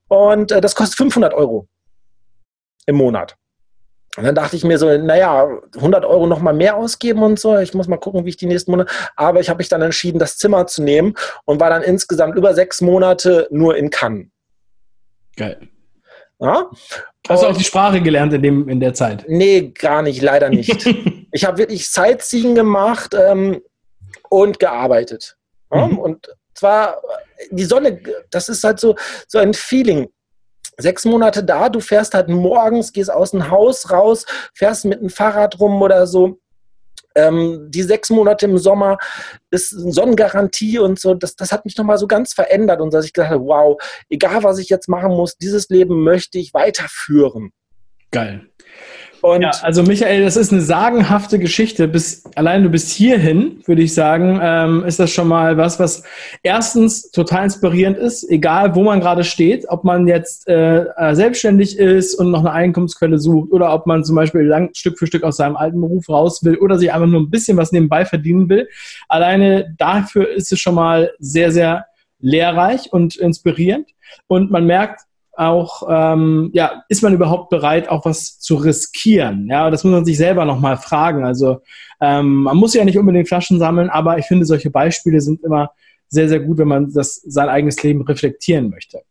und 0.07 0.51
äh, 0.51 0.61
das 0.61 0.75
kostet 0.75 0.97
500 0.97 1.33
Euro 1.33 1.67
im 2.85 2.95
Monat. 2.95 3.35
Und 4.17 4.23
dann 4.23 4.35
dachte 4.35 4.55
ich 4.55 4.63
mir 4.63 4.77
so, 4.77 4.97
naja, 4.97 5.47
100 5.75 6.05
Euro 6.05 6.25
noch 6.25 6.39
mal 6.39 6.53
mehr 6.53 6.77
ausgeben 6.77 7.21
und 7.23 7.39
so. 7.39 7.57
Ich 7.57 7.73
muss 7.73 7.87
mal 7.87 7.97
gucken, 7.97 8.23
wie 8.23 8.29
ich 8.29 8.37
die 8.37 8.45
nächsten 8.45 8.71
Monate. 8.71 8.89
Aber 9.15 9.41
ich 9.41 9.49
habe 9.49 9.57
mich 9.57 9.67
dann 9.67 9.81
entschieden, 9.81 10.19
das 10.19 10.37
Zimmer 10.37 10.67
zu 10.67 10.83
nehmen 10.83 11.15
und 11.43 11.59
war 11.59 11.69
dann 11.69 11.81
insgesamt 11.81 12.35
über 12.35 12.53
sechs 12.53 12.79
Monate 12.79 13.47
nur 13.51 13.75
in 13.75 13.89
Cannes. 13.89 14.27
Geil. 15.35 15.67
Ja? 16.39 16.69
Hast 17.27 17.43
du 17.43 17.47
auch 17.47 17.57
die 17.57 17.63
Sprache 17.63 18.01
gelernt 18.01 18.33
in, 18.33 18.41
dem, 18.41 18.69
in 18.69 18.79
der 18.79 18.93
Zeit? 18.93 19.25
Nee, 19.27 19.71
gar 19.71 20.01
nicht, 20.01 20.21
leider 20.21 20.49
nicht. 20.49 20.85
ich 21.31 21.43
habe 21.43 21.57
wirklich 21.57 21.89
Sightseeing 21.89 22.55
gemacht 22.55 23.15
ähm, 23.19 23.61
und 24.29 24.59
gearbeitet. 24.59 25.35
Ja? 25.73 25.87
Mhm. 25.87 25.97
Und 25.97 26.27
zwar 26.53 27.01
die 27.51 27.65
Sonne, 27.65 27.99
das 28.31 28.47
ist 28.47 28.63
halt 28.63 28.79
so, 28.79 28.95
so 29.27 29.39
ein 29.39 29.53
Feeling 29.53 30.07
sechs 30.77 31.05
Monate 31.05 31.43
da, 31.43 31.69
du 31.69 31.79
fährst 31.79 32.13
halt 32.13 32.29
morgens, 32.29 32.93
gehst 32.93 33.11
aus 33.11 33.31
dem 33.31 33.49
Haus 33.49 33.91
raus, 33.91 34.25
fährst 34.53 34.85
mit 34.85 35.01
dem 35.01 35.09
Fahrrad 35.09 35.59
rum 35.59 35.81
oder 35.81 36.07
so. 36.07 36.39
Ähm, 37.17 37.67
die 37.69 37.83
sechs 37.83 38.09
Monate 38.09 38.45
im 38.45 38.57
Sommer 38.57 38.97
ist 39.49 39.69
Sonnengarantie 39.69 40.79
und 40.79 40.99
so, 40.99 41.13
das, 41.13 41.35
das 41.37 41.51
hat 41.53 41.63
mich 41.63 41.77
nochmal 41.77 41.97
so 41.97 42.07
ganz 42.07 42.33
verändert 42.33 42.81
und 42.81 42.93
dass 42.93 43.05
ich 43.05 43.13
gesagt 43.13 43.31
habe, 43.31 43.45
wow, 43.45 43.81
egal 44.09 44.43
was 44.43 44.59
ich 44.59 44.67
jetzt 44.67 44.89
machen 44.89 45.11
muss, 45.11 45.37
dieses 45.37 45.69
Leben 45.69 46.03
möchte 46.03 46.37
ich 46.37 46.53
weiterführen. 46.53 47.51
Geil. 48.11 48.47
Und 49.25 49.41
ja, 49.41 49.49
also 49.63 49.81
Michael, 49.81 50.23
das 50.23 50.37
ist 50.37 50.51
eine 50.51 50.61
sagenhafte 50.61 51.39
Geschichte. 51.39 51.87
Bis 51.87 52.23
allein 52.35 52.61
du 52.61 52.69
bist 52.69 52.91
hierhin, 52.91 53.59
würde 53.65 53.81
ich 53.81 53.95
sagen, 53.95 54.39
ähm, 54.39 54.83
ist 54.85 54.99
das 54.99 55.09
schon 55.09 55.27
mal 55.27 55.57
was, 55.57 55.79
was 55.79 56.03
erstens 56.43 57.09
total 57.09 57.45
inspirierend 57.45 57.97
ist, 57.97 58.29
egal 58.29 58.75
wo 58.75 58.83
man 58.83 58.99
gerade 58.99 59.23
steht, 59.23 59.65
ob 59.67 59.83
man 59.83 60.07
jetzt 60.07 60.47
äh, 60.47 60.81
äh, 60.95 61.15
selbstständig 61.15 61.79
ist 61.79 62.13
und 62.13 62.29
noch 62.29 62.41
eine 62.41 62.51
Einkommensquelle 62.51 63.17
sucht 63.17 63.51
oder 63.51 63.73
ob 63.73 63.87
man 63.87 64.03
zum 64.03 64.15
Beispiel 64.15 64.41
lang, 64.41 64.69
Stück 64.75 64.99
für 64.99 65.07
Stück 65.07 65.23
aus 65.23 65.37
seinem 65.37 65.55
alten 65.55 65.81
Beruf 65.81 66.07
raus 66.07 66.43
will 66.43 66.57
oder 66.57 66.77
sich 66.77 66.93
einfach 66.93 67.07
nur 67.07 67.21
ein 67.21 67.31
bisschen 67.31 67.57
was 67.57 67.71
nebenbei 67.71 68.05
verdienen 68.05 68.47
will. 68.47 68.69
Alleine 69.09 69.73
dafür 69.79 70.29
ist 70.29 70.51
es 70.51 70.59
schon 70.59 70.75
mal 70.75 71.09
sehr, 71.17 71.51
sehr 71.51 71.87
lehrreich 72.19 72.93
und 72.93 73.15
inspirierend. 73.15 73.89
Und 74.27 74.51
man 74.51 74.67
merkt, 74.67 75.01
auch, 75.37 75.83
ähm, 75.89 76.49
ja, 76.53 76.83
ist 76.89 77.03
man 77.03 77.13
überhaupt 77.13 77.49
bereit, 77.49 77.89
auch 77.89 78.05
was 78.05 78.39
zu 78.39 78.55
riskieren? 78.55 79.47
Ja, 79.49 79.69
das 79.69 79.83
muss 79.83 79.93
man 79.93 80.05
sich 80.05 80.17
selber 80.17 80.45
nochmal 80.45 80.77
fragen. 80.77 81.25
Also 81.25 81.59
ähm, 82.01 82.43
man 82.43 82.57
muss 82.57 82.73
ja 82.73 82.85
nicht 82.85 82.97
unbedingt 82.97 83.27
Flaschen 83.27 83.59
sammeln, 83.59 83.89
aber 83.89 84.17
ich 84.17 84.25
finde, 84.25 84.45
solche 84.45 84.69
Beispiele 84.69 85.21
sind 85.21 85.43
immer 85.43 85.71
sehr, 86.07 86.29
sehr 86.29 86.39
gut, 86.39 86.57
wenn 86.57 86.67
man 86.67 86.91
das 86.93 87.15
sein 87.15 87.49
eigenes 87.49 87.81
Leben 87.83 88.01
reflektieren 88.01 88.69
möchte. 88.69 89.01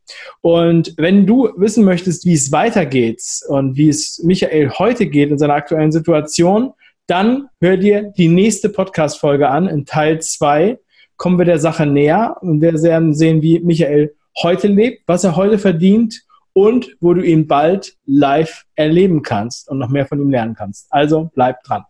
Und 0.41 0.95
wenn 0.97 1.27
du 1.27 1.51
wissen 1.57 1.85
möchtest, 1.85 2.25
wie 2.25 2.35
es 2.35 2.53
weitergeht 2.53 3.23
und 3.49 3.77
wie 3.77 3.89
es 3.89 4.23
Michael 4.25 4.71
heute 4.79 5.07
geht 5.07 5.31
in 5.31 5.39
seiner 5.39 5.55
aktuellen 5.55 5.93
Situation, 5.93 6.73
dann 7.07 7.49
hör 7.61 7.77
dir 7.77 8.13
die 8.17 8.29
nächste 8.29 8.71
Podcast-Folge 8.71 9.49
an. 9.49 9.69
In 9.69 9.85
Teil 9.85 10.21
2 10.21 10.79
kommen 11.17 11.39
wir 11.39 11.45
der 11.45 11.59
Sache 11.59 11.87
näher 11.87 12.37
und 12.41 12.61
wir 12.61 12.73
werden 12.83 13.15
sehen, 13.15 13.43
wie 13.43 13.61
Michael 13.61 14.15
heute 14.43 14.69
lebt, 14.69 15.03
was 15.07 15.25
er 15.25 15.37
heute 15.37 15.59
verdient 15.59 16.23
und 16.53 16.97
wo 17.01 17.15
du 17.15 17.23
ihn 17.23 17.47
bald 17.47 17.97
live 18.07 18.65
erleben 18.75 19.23
kannst 19.23 19.69
und 19.69 19.79
noch 19.79 19.89
mehr 19.89 20.07
von 20.07 20.21
ihm 20.21 20.31
lernen 20.31 20.55
kannst. 20.55 20.87
Also 20.91 21.31
bleib 21.35 21.63
dran. 21.65 21.85